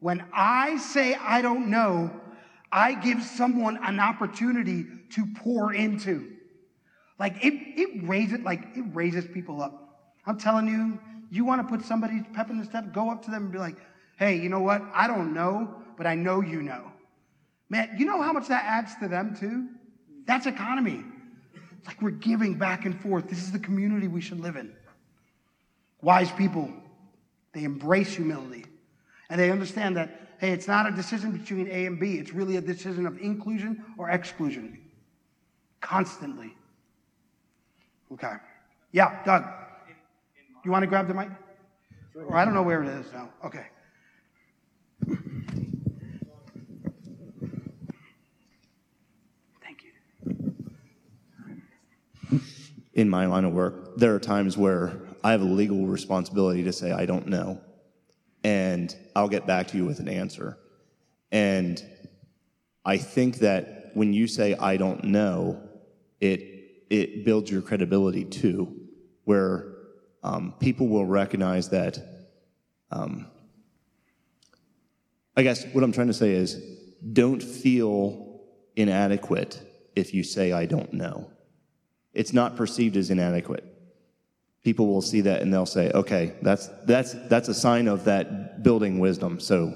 [0.00, 2.11] When I say I don't know,
[2.70, 6.32] I give someone an opportunity to pour into.
[7.18, 10.11] Like it, it raises, like it raises people up.
[10.26, 10.98] I'm telling you,
[11.30, 13.59] you want to put somebody's pep in the step, go up to them and be
[13.59, 13.76] like,
[14.18, 14.82] hey, you know what?
[14.92, 16.92] I don't know, but I know you know.
[17.68, 19.68] Man, you know how much that adds to them too?
[20.26, 21.04] That's economy.
[21.78, 23.28] It's like we're giving back and forth.
[23.28, 24.74] This is the community we should live in.
[26.00, 26.72] Wise people,
[27.52, 28.66] they embrace humility.
[29.28, 32.14] And they understand that, hey, it's not a decision between A and B.
[32.14, 34.78] It's really a decision of inclusion or exclusion.
[35.80, 36.54] Constantly.
[38.12, 38.34] Okay.
[38.92, 39.44] Yeah, Doug.
[40.64, 41.28] You want to grab the mic?
[42.14, 43.30] Or I don't know where it is now.
[43.44, 43.66] Okay.
[49.62, 49.92] Thank you.
[52.94, 56.72] in my line of work, there are times where I have a legal responsibility to
[56.72, 57.60] say, I don't know.
[58.45, 60.59] And I'll get back to you with an answer.
[61.32, 61.82] And
[62.84, 65.61] I think that when you say, I don't know,
[66.20, 66.43] it,
[66.91, 68.74] it builds your credibility too,
[69.24, 69.72] where
[70.22, 71.99] um, people will recognize that.
[72.91, 73.26] Um,
[75.37, 76.62] I guess what I'm trying to say is
[77.12, 78.41] don't feel
[78.76, 79.61] inadequate
[79.95, 81.30] if you say, I don't know
[82.16, 83.62] it's not perceived as inadequate.
[84.66, 88.64] People will see that and they'll say, okay, that's, that's, that's a sign of that
[88.64, 89.38] building wisdom.
[89.38, 89.72] So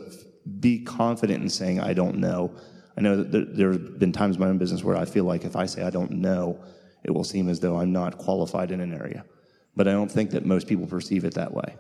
[0.59, 2.53] be confident in saying, I don't know.
[2.99, 5.45] I know that there, have been times in my own business where I feel like
[5.45, 6.59] if I say I don't know,
[7.05, 9.25] it will seem as though I'm not qualified in an area.
[9.77, 11.77] But I don't think that most people perceive it that way.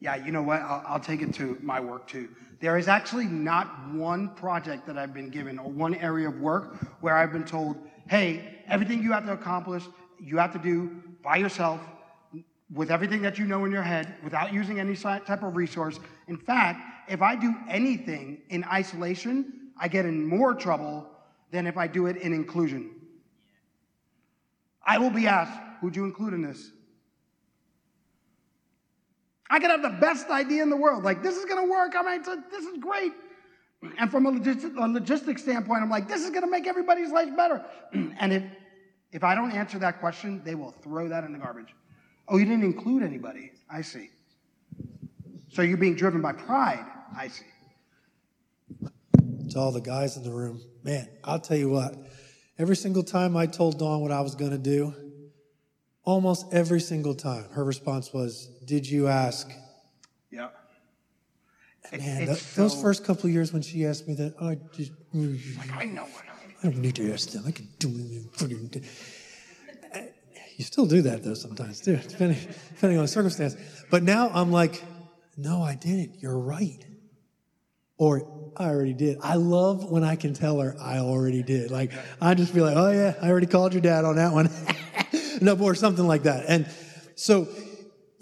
[0.00, 0.60] Yeah, you know what?
[0.60, 2.28] I'll, I'll take it to my work too.
[2.58, 6.84] There is actually not one project that I've been given or one area of work
[7.00, 7.76] where I've been told,
[8.08, 9.84] hey, everything you have to accomplish,
[10.18, 11.80] you have to do by yourself
[12.74, 16.00] with everything that you know in your head without using any type of resource.
[16.26, 21.08] In fact, if I do anything in isolation, I get in more trouble
[21.52, 22.90] than if I do it in inclusion.
[24.84, 26.70] I will be asked, who'd you include in this?
[29.48, 31.04] I could have the best idea in the world.
[31.04, 31.92] Like, this is going to work.
[31.96, 33.12] I mean, this is great.
[33.98, 37.12] And from a, logis- a logistics standpoint, I'm like, this is going to make everybody's
[37.12, 37.64] life better.
[37.92, 38.42] and if,
[39.12, 41.74] if I don't answer that question, they will throw that in the garbage.
[42.28, 43.52] Oh, you didn't include anybody.
[43.70, 44.10] I see.
[45.52, 46.84] So you're being driven by pride.
[47.16, 47.44] I see.
[49.50, 51.94] To all the guys in the room, man, I'll tell you what,
[52.58, 54.94] every single time I told Dawn what I was going to do,
[56.02, 59.48] almost every single time, her response was, Did you ask?
[60.30, 60.48] Yeah.
[61.92, 64.92] It- Man, th- those first couple of years when she asked me that, I just,
[65.12, 66.24] like, I know what
[66.62, 67.44] I don't need to ask them.
[67.46, 68.84] I can do it.
[70.56, 72.38] You still do that though sometimes too, depending,
[72.74, 73.56] depending on the circumstance.
[73.90, 74.82] But now I'm like,
[75.36, 76.20] no, I didn't.
[76.20, 76.84] You're right.
[77.96, 79.18] Or I already did.
[79.22, 81.70] I love when I can tell her I already did.
[81.70, 84.50] Like I just be like, oh yeah, I already called your dad on that one.
[85.40, 86.44] no, or something like that.
[86.48, 86.68] And
[87.16, 87.48] so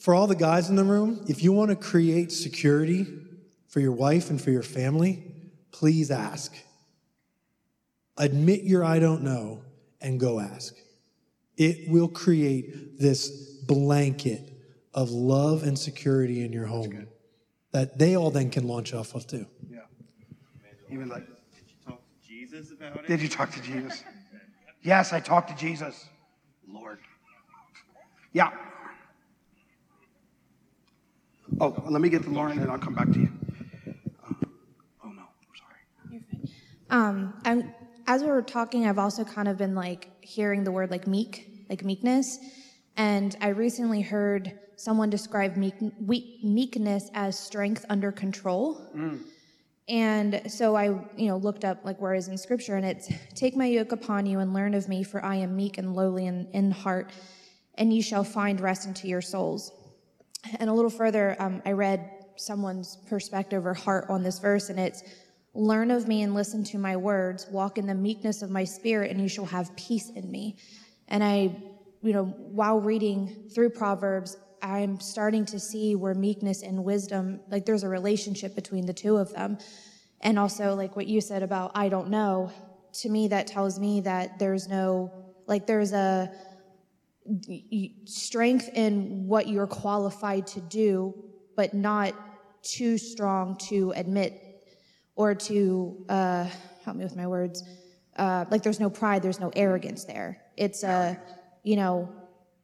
[0.01, 3.07] for all the guys in the room, if you want to create security
[3.69, 5.23] for your wife and for your family,
[5.71, 6.55] please ask.
[8.17, 9.63] Admit your I don't know
[10.01, 10.75] and go ask.
[11.57, 13.29] It will create this
[13.67, 14.53] blanket
[14.95, 17.07] of love and security in your home
[17.73, 19.47] that they all then can launch off of too.
[19.71, 19.81] Yeah.
[20.91, 23.07] Even like, did you Talk to Jesus about it.
[23.07, 24.05] did you talk to Jesus?
[24.83, 26.09] Yes, I talked to Jesus.
[26.69, 26.99] Lord.
[28.33, 28.51] Yeah.
[31.61, 33.29] Oh, let me get to Lauren and I'll come back to you.
[35.05, 35.23] Oh no.
[35.23, 35.57] I'm
[36.11, 36.23] sorry.
[36.91, 37.75] Um, I'm,
[38.07, 41.67] as we were talking, I've also kind of been like hearing the word like meek,
[41.69, 42.39] like meekness.
[42.97, 48.81] And I recently heard someone describe meek, weak, meekness as strength under control.
[49.89, 50.85] And so I,
[51.17, 54.27] you know, looked up like where is in scripture and it's take my yoke upon
[54.27, 57.11] you and learn of me for I am meek and lowly in, in heart
[57.75, 59.73] and ye shall find rest unto your souls.
[60.59, 64.79] And a little further, um, I read someone's perspective or heart on this verse and
[64.79, 65.03] it's
[65.55, 69.11] learn of me and listen to my words, walk in the meekness of my spirit
[69.11, 70.57] and you shall have peace in me.
[71.09, 71.57] And I,
[72.03, 77.67] you know, while reading through Proverbs, I'm starting to see where meekness and wisdom, like
[77.67, 79.59] there's a relationship between the two of them.
[80.21, 82.51] And also, like what you said about I don't know,
[83.01, 85.11] to me, that tells me that there's no,
[85.47, 86.31] like, there's a
[88.05, 91.15] strength in what you're qualified to do,
[91.57, 92.15] but not
[92.63, 94.52] too strong to admit
[95.15, 96.47] or to, uh,
[96.85, 97.65] help me with my words,
[98.17, 100.43] uh, like there's no pride, there's no arrogance there.
[100.57, 101.19] It's a,
[101.63, 102.09] you know,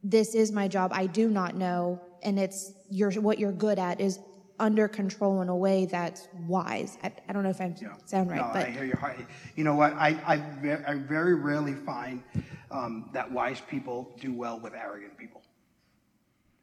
[0.03, 0.91] this is my job.
[0.93, 4.19] I do not know, and it's your what you're good at is
[4.59, 6.97] under control in a way that's wise.
[7.03, 7.73] I, I don't know if I
[8.05, 9.17] sound right, no, but I hear your heart.
[9.55, 9.93] You know what?
[9.93, 12.23] I, I, I very rarely find
[12.71, 15.41] um, that wise people do well with arrogant people.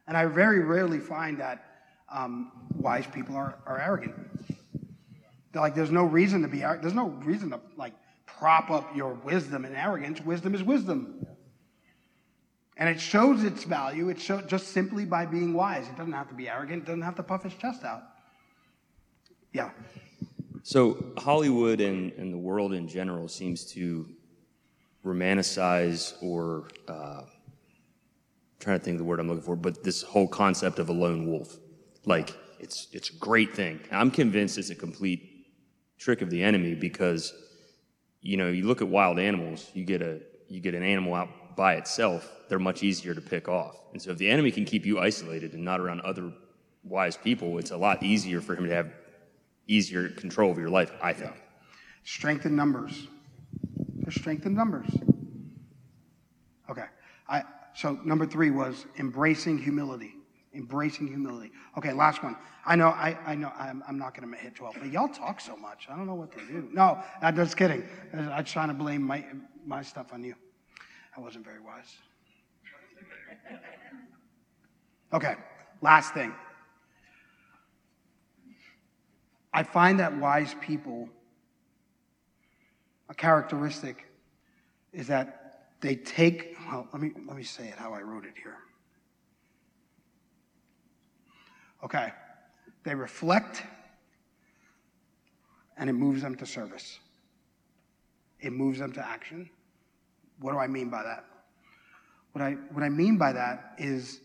[0.07, 1.65] And I very rarely find that
[2.09, 4.15] um, wise people are, are arrogant.
[5.53, 6.59] Like, there's no reason to be.
[6.59, 7.93] There's no reason to like
[8.25, 10.21] prop up your wisdom and arrogance.
[10.21, 11.25] Wisdom is wisdom.
[12.77, 14.09] And it shows its value.
[14.09, 15.87] It shows just simply by being wise.
[15.87, 16.83] It doesn't have to be arrogant.
[16.83, 18.03] It doesn't have to puff its chest out.
[19.51, 19.71] Yeah.
[20.61, 24.07] So Hollywood and, and the world in general seems to
[25.03, 27.21] romanticize or uh,
[28.59, 30.93] trying to think of the word I'm looking for, but this whole concept of a
[30.93, 31.57] lone wolf.
[32.05, 33.79] Like, it's, it's a great thing.
[33.91, 35.26] I'm convinced it's a complete
[35.97, 37.33] trick of the enemy because,
[38.21, 41.55] you know, you look at wild animals, you get a, you get an animal out
[41.55, 43.75] by itself, they're much easier to pick off.
[43.91, 46.31] And so if the enemy can keep you isolated and not around other
[46.83, 48.93] wise people, it's a lot easier for him to have
[49.67, 51.33] easier control of your life, I think.
[52.03, 53.07] Strength in numbers.
[53.95, 54.87] There's strength in numbers.
[56.69, 56.85] Okay.
[57.27, 57.43] I,
[57.75, 60.13] so number three was embracing humility.
[60.57, 61.51] Embracing humility.
[61.77, 62.35] Okay, last one.
[62.65, 65.39] I know, I, I know, I'm, I'm not going to hit 12, but y'all talk
[65.39, 65.87] so much.
[65.89, 66.67] I don't know what to do.
[66.73, 67.83] No, I'm just kidding.
[68.13, 69.23] I'm trying to blame my,
[69.65, 70.33] my stuff on you.
[71.15, 71.95] I wasn't very wise.
[75.13, 75.35] Okay,
[75.81, 76.33] last thing.
[79.53, 81.07] I find that wise people,
[83.09, 84.07] a characteristic
[84.91, 88.33] is that they take, well, let me, let me say it how I wrote it
[88.41, 88.57] here.
[91.83, 92.11] Okay,
[92.83, 93.63] they reflect
[95.77, 96.99] and it moves them to service.
[98.39, 99.49] It moves them to action.
[100.39, 101.25] What do I mean by that?
[102.31, 104.21] What I, what I mean by that is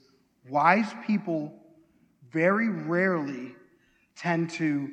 [0.49, 1.53] wise people
[2.31, 3.55] very rarely
[4.17, 4.91] tend to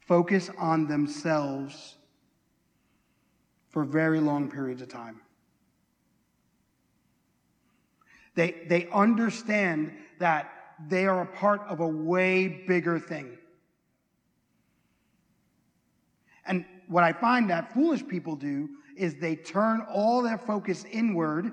[0.00, 1.96] focus on themselves
[3.68, 5.20] for very long periods of time.
[8.34, 10.55] They, they understand that
[10.88, 13.38] they are a part of a way bigger thing.
[16.46, 21.52] And what I find that foolish people do is they turn all their focus inward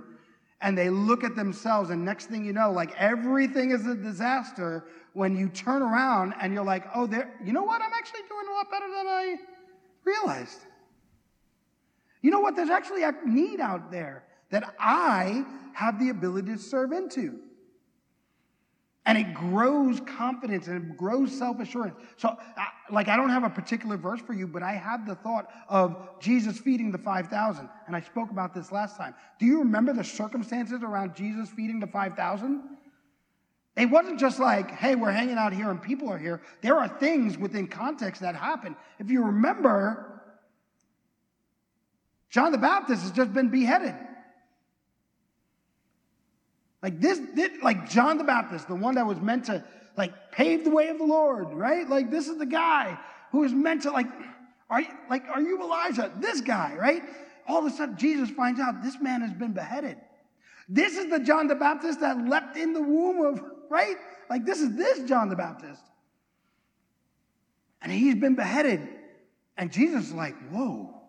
[0.62, 4.86] and they look at themselves, and next thing you know, like everything is a disaster
[5.12, 7.82] when you turn around and you're like, oh, there, you know what?
[7.82, 9.36] I'm actually doing a lot better than I
[10.06, 10.60] realized.
[12.22, 12.56] You know what?
[12.56, 15.44] There's actually a need out there that I
[15.74, 17.40] have the ability to serve into.
[19.06, 21.96] And it grows confidence and it grows self assurance.
[22.16, 22.38] So,
[22.90, 26.20] like, I don't have a particular verse for you, but I have the thought of
[26.22, 27.70] Jesus feeding the 5,000.
[27.88, 29.14] And I spoke about this last time.
[29.40, 32.64] Do you remember the circumstances around Jesus feeding the 5,000?
[33.76, 36.42] It wasn't just like, hey, we're hanging out here and people are here.
[36.62, 38.76] There are things within context that happen.
[39.00, 40.22] If you remember,
[42.30, 43.96] John the Baptist has just been beheaded.
[46.84, 49.64] Like this, this, like John the Baptist, the one that was meant to
[49.96, 51.88] like pave the way of the Lord, right?
[51.88, 53.00] Like this is the guy
[53.32, 54.08] who is meant to like,
[54.70, 56.12] are you, like, are you Elijah?
[56.20, 57.02] This guy, right?
[57.48, 59.98] All of a sudden, Jesus finds out this man has been beheaded.
[60.68, 63.96] This is the John the Baptist that leapt in the womb of, right?
[64.30, 65.82] Like this is this John the Baptist.
[67.82, 68.88] And he's been beheaded.
[69.58, 71.02] And Jesus is like, whoa.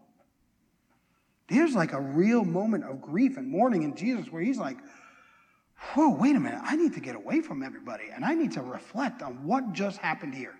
[1.49, 4.79] There's like a real moment of grief and mourning in Jesus where he's like,
[5.93, 8.62] whoa, wait a minute, I need to get away from everybody and I need to
[8.62, 10.55] reflect on what just happened here.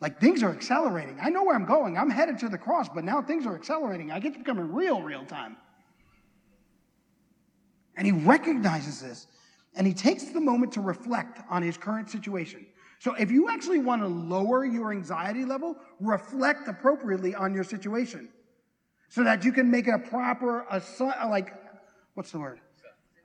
[0.00, 1.18] Like things are accelerating.
[1.22, 1.96] I know where I'm going.
[1.96, 4.10] I'm headed to the cross, but now things are accelerating.
[4.10, 5.56] I get to becoming real, real time.
[7.96, 9.28] And he recognizes this
[9.74, 12.66] and he takes the moment to reflect on his current situation.
[12.98, 18.28] So if you actually want to lower your anxiety level, reflect appropriately on your situation
[19.08, 20.64] so that you can make a proper,
[21.28, 21.52] like,
[22.14, 22.60] what's the word?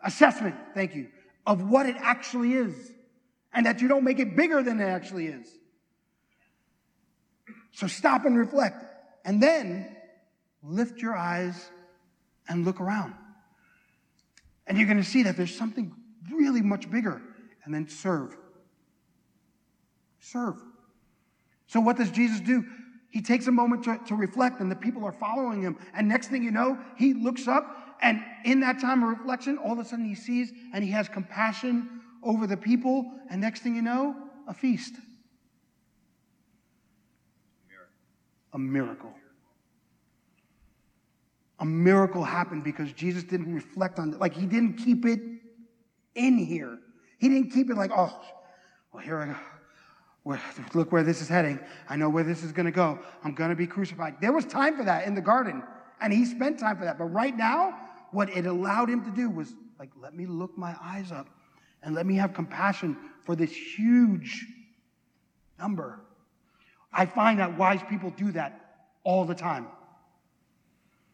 [0.04, 1.08] Assessment, thank you,
[1.46, 2.92] of what it actually is.
[3.54, 5.48] And that you don't make it bigger than it actually is.
[7.72, 8.84] So stop and reflect.
[9.26, 9.96] And then
[10.64, 11.70] lift your eyes
[12.48, 13.14] and look around.
[14.68, 15.94] And you're going to see that there's something
[16.32, 17.22] really much bigger.
[17.64, 18.36] And then serve.
[20.20, 20.62] Serve.
[21.68, 22.66] So, what does Jesus do?
[23.10, 25.78] He takes a moment to, to reflect, and the people are following him.
[25.94, 29.74] And next thing you know, he looks up and in that time of reflection, all
[29.74, 33.12] of a sudden he sees and he has compassion over the people.
[33.30, 34.16] And next thing you know,
[34.48, 34.96] a feast.
[38.54, 39.14] A miracle.
[41.60, 44.20] A miracle happened because Jesus didn't reflect on it.
[44.20, 45.20] Like he didn't keep it
[46.16, 46.78] in here.
[47.18, 48.20] He didn't keep it like, oh,
[48.94, 49.36] well, here I go.
[50.74, 51.60] Look where this is heading.
[51.90, 53.00] I know where this is going to go.
[53.24, 54.16] I'm going to be crucified.
[54.20, 55.64] There was time for that in the garden,
[56.02, 56.98] and he spent time for that.
[56.98, 57.78] But right now,
[58.12, 61.28] what it allowed him to do was like, let me look my eyes up
[61.84, 64.46] and let me have compassion for this huge
[65.60, 66.00] number.
[66.92, 69.68] I find that wise people do that all the time.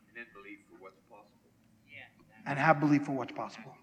[0.08, 1.52] And then believe for what's possible.
[1.88, 2.50] Yeah.
[2.50, 3.76] And have belief for what's possible.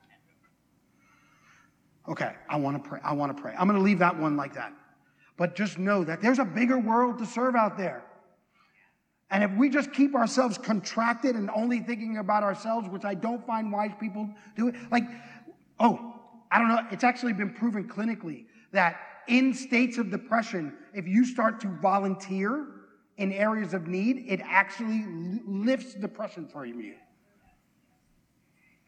[2.08, 2.98] Okay, I want to pray.
[3.04, 3.54] I want to pray.
[3.56, 4.72] I'm going to leave that one like that.
[5.36, 8.02] But just know that there's a bigger world to serve out there.
[9.30, 13.46] And if we just keep ourselves contracted and only thinking about ourselves, which I don't
[13.46, 15.04] find wise people do it, like,
[15.78, 16.14] oh,
[16.50, 18.96] I don't know, it's actually been proven clinically that
[19.28, 22.66] in states of depression, if you start to volunteer
[23.18, 25.04] in areas of need, it actually
[25.46, 26.94] lifts depression for you.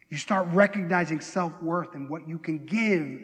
[0.09, 3.21] You start recognizing self worth and what you can give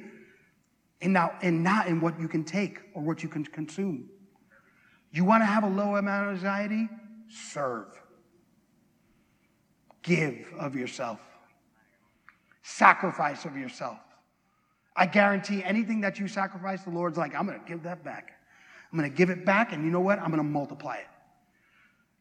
[1.01, 4.09] and, now, and not in what you can take or what you can consume.
[5.11, 6.87] You want to have a low amount of anxiety?
[7.29, 7.87] Serve.
[10.03, 11.19] Give of yourself.
[12.61, 13.99] Sacrifice of yourself.
[14.95, 18.33] I guarantee anything that you sacrifice, the Lord's like, I'm going to give that back.
[18.91, 20.19] I'm going to give it back, and you know what?
[20.19, 21.07] I'm going to multiply it.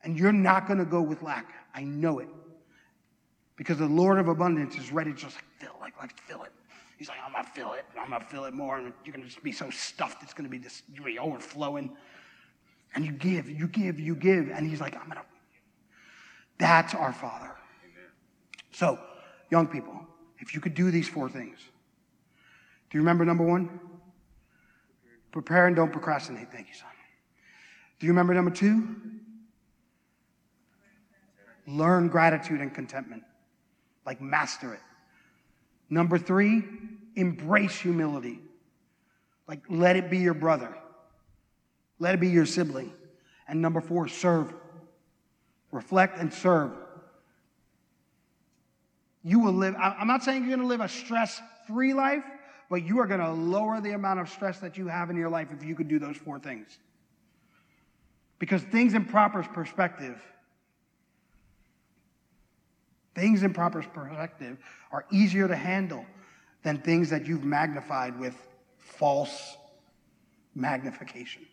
[0.05, 1.53] And you're not going to go with lack.
[1.75, 2.29] I know it.
[3.57, 6.53] Because the Lord of abundance is ready to just like fill, like, like fill it.
[6.99, 7.85] He's like, I'm gonna fill it.
[7.99, 10.23] I'm gonna fill it more, and you're gonna just be so stuffed.
[10.25, 11.97] It's gonna be just you're gonna be overflowing.
[12.95, 15.23] And you give, you give, you give, and he's like, I'm gonna.
[16.59, 17.53] That's our Father.
[18.73, 18.99] So,
[19.51, 19.95] young people,
[20.39, 21.59] if you could do these four things,
[22.91, 23.81] do you remember number one?
[25.31, 26.51] Prepare and don't procrastinate.
[26.51, 26.89] Thank you, son.
[27.99, 28.97] Do you remember number two?
[31.67, 33.23] Learn gratitude and contentment.
[34.07, 34.81] Like master it.
[35.91, 36.65] Number three,
[37.15, 38.41] embrace humility.
[39.47, 40.75] Like let it be your brother.
[41.99, 42.93] Let it be your sibling.
[43.47, 44.53] And number four, serve.
[45.73, 46.73] Reflect and serve.
[49.25, 52.25] You will live, I'm not saying you're going to live a stress free life,
[52.71, 55.29] but you are going to lower the amount of stress that you have in your
[55.29, 56.79] life if you could do those four things.
[58.39, 60.23] Because things in proper perspective,
[63.15, 64.59] things in proper perspective
[64.93, 66.07] are easier to handle
[66.63, 68.37] than things that you've magnified with
[68.79, 69.57] false
[70.55, 71.45] magnification.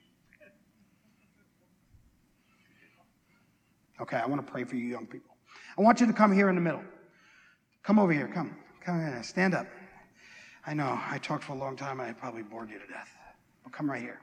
[4.01, 5.35] Okay, I want to pray for you young people.
[5.77, 6.83] I want you to come here in the middle.
[7.83, 8.27] Come over here.
[8.27, 8.55] Come.
[8.83, 9.23] Come here.
[9.23, 9.67] Stand up.
[10.67, 13.09] I know I talked for a long time I probably bored you to death.
[13.63, 14.19] But come right here.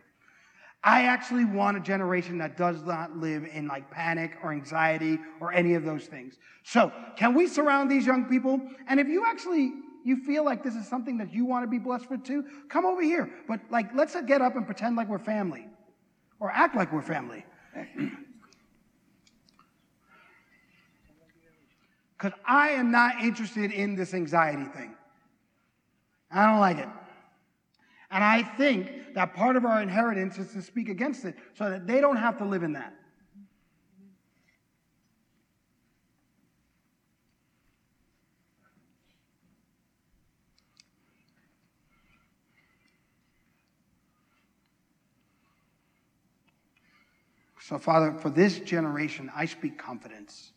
[0.84, 5.52] I actually want a generation that does not live in like panic or anxiety or
[5.52, 6.38] any of those things.
[6.64, 8.60] So, can we surround these young people?
[8.88, 9.72] And if you actually
[10.04, 12.84] you feel like this is something that you want to be blessed with too, come
[12.84, 13.30] over here.
[13.46, 15.68] But like let's get up and pretend like we're family
[16.40, 17.44] or act like we're family.
[22.22, 24.94] Cuz I am not interested in this anxiety thing.
[26.30, 26.88] I don't like it.
[28.12, 31.88] And I think that part of our inheritance is to speak against it so that
[31.88, 32.94] they don't have to live in that.
[47.58, 50.52] So, Father, for this generation, I speak confidence.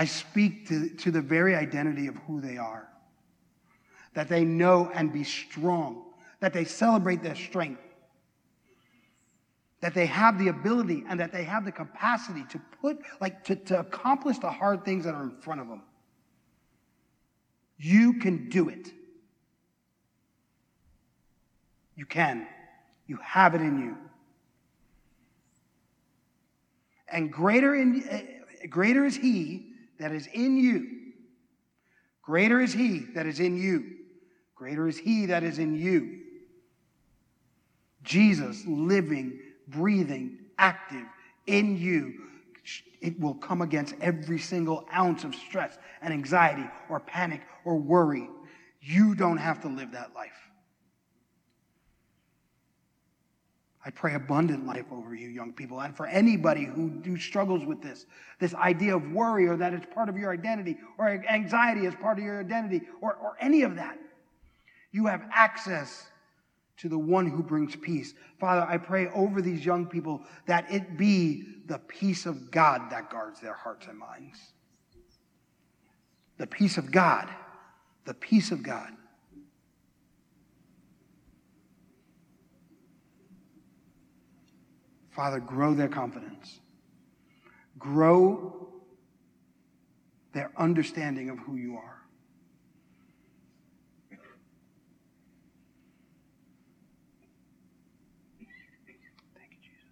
[0.00, 2.88] I speak to, to the very identity of who they are
[4.14, 6.04] that they know and be strong,
[6.40, 7.82] that they celebrate their strength,
[9.82, 13.54] that they have the ability and that they have the capacity to put, like, to,
[13.56, 15.82] to accomplish the hard things that are in front of them.
[17.76, 18.90] You can do it.
[21.94, 22.46] You can.
[23.06, 23.98] You have it in you.
[27.12, 29.69] And greater, in, uh, greater is He
[30.00, 30.86] that is in you.
[32.22, 33.96] Greater is He that is in you.
[34.56, 36.20] Greater is He that is in you.
[38.02, 39.38] Jesus living,
[39.68, 41.06] breathing, active
[41.46, 42.14] in you.
[43.00, 48.28] It will come against every single ounce of stress and anxiety or panic or worry.
[48.80, 50.49] You don't have to live that life.
[53.84, 57.80] I pray abundant life over you, young people, and for anybody who, who struggles with
[57.80, 58.04] this,
[58.38, 62.18] this idea of worry or that it's part of your identity, or anxiety is part
[62.18, 63.98] of your identity, or, or any of that.
[64.92, 66.08] You have access
[66.78, 68.12] to the one who brings peace.
[68.38, 73.10] Father, I pray over these young people that it be the peace of God that
[73.10, 74.38] guards their hearts and minds.
[76.36, 77.28] The peace of God.
[78.04, 78.90] The peace of God.
[85.20, 86.60] Father, grow their confidence.
[87.78, 88.70] Grow
[90.32, 92.00] their understanding of who you are.
[94.08, 94.22] Thank
[99.50, 99.90] you, Jesus.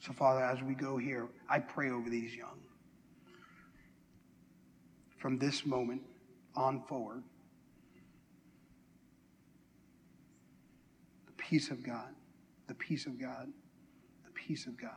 [0.00, 2.58] So, Father, as we go here, I pray over these young.
[5.16, 6.02] From this moment
[6.54, 7.22] on forward,
[11.24, 12.14] the peace of God
[12.66, 13.48] the peace of God,
[14.24, 14.90] the peace of God.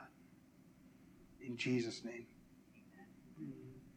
[1.45, 2.26] In Jesus' name.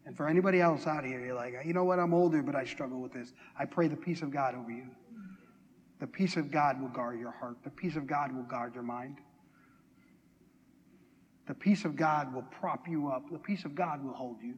[0.04, 2.64] And for anybody else out here, you're like, you know what, I'm older, but I
[2.64, 3.32] struggle with this.
[3.58, 4.88] I pray the peace of God over you.
[6.00, 7.58] The peace of God will guard your heart.
[7.62, 9.18] The peace of God will guard your mind.
[11.46, 13.30] The peace of God will prop you up.
[13.30, 14.54] The peace of God will hold you.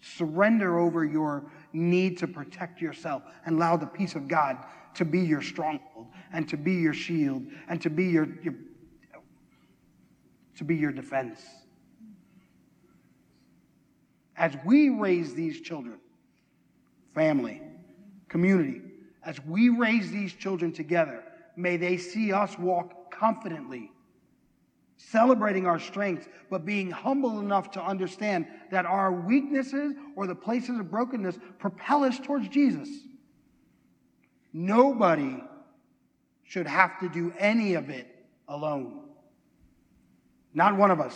[0.00, 4.58] Surrender over your need to protect yourself and allow the peace of God
[4.94, 8.54] to be your stronghold and to be your shield and to be your, your
[10.56, 11.44] to be your defense.
[14.36, 15.98] As we raise these children,
[17.14, 17.62] family,
[18.28, 18.82] community,
[19.24, 21.22] as we raise these children together,
[21.56, 23.90] may they see us walk confidently
[24.96, 30.78] celebrating our strengths, but being humble enough to understand that our weaknesses or the places
[30.78, 32.88] of brokenness propel us towards Jesus.
[34.52, 35.42] Nobody
[36.46, 38.06] should have to do any of it
[38.48, 39.00] alone.
[40.54, 41.14] Not one of us,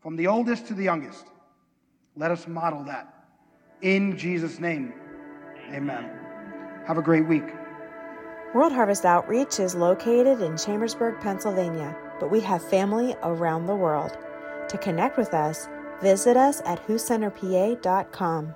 [0.00, 1.26] from the oldest to the youngest.
[2.16, 3.26] Let us model that.
[3.82, 4.94] In Jesus' name,
[5.72, 6.10] amen.
[6.86, 7.44] Have a great week.
[8.54, 14.16] World Harvest Outreach is located in Chambersburg, Pennsylvania, but we have family around the world.
[14.68, 15.68] To connect with us,
[16.02, 18.54] visit us at whocenterpa.com.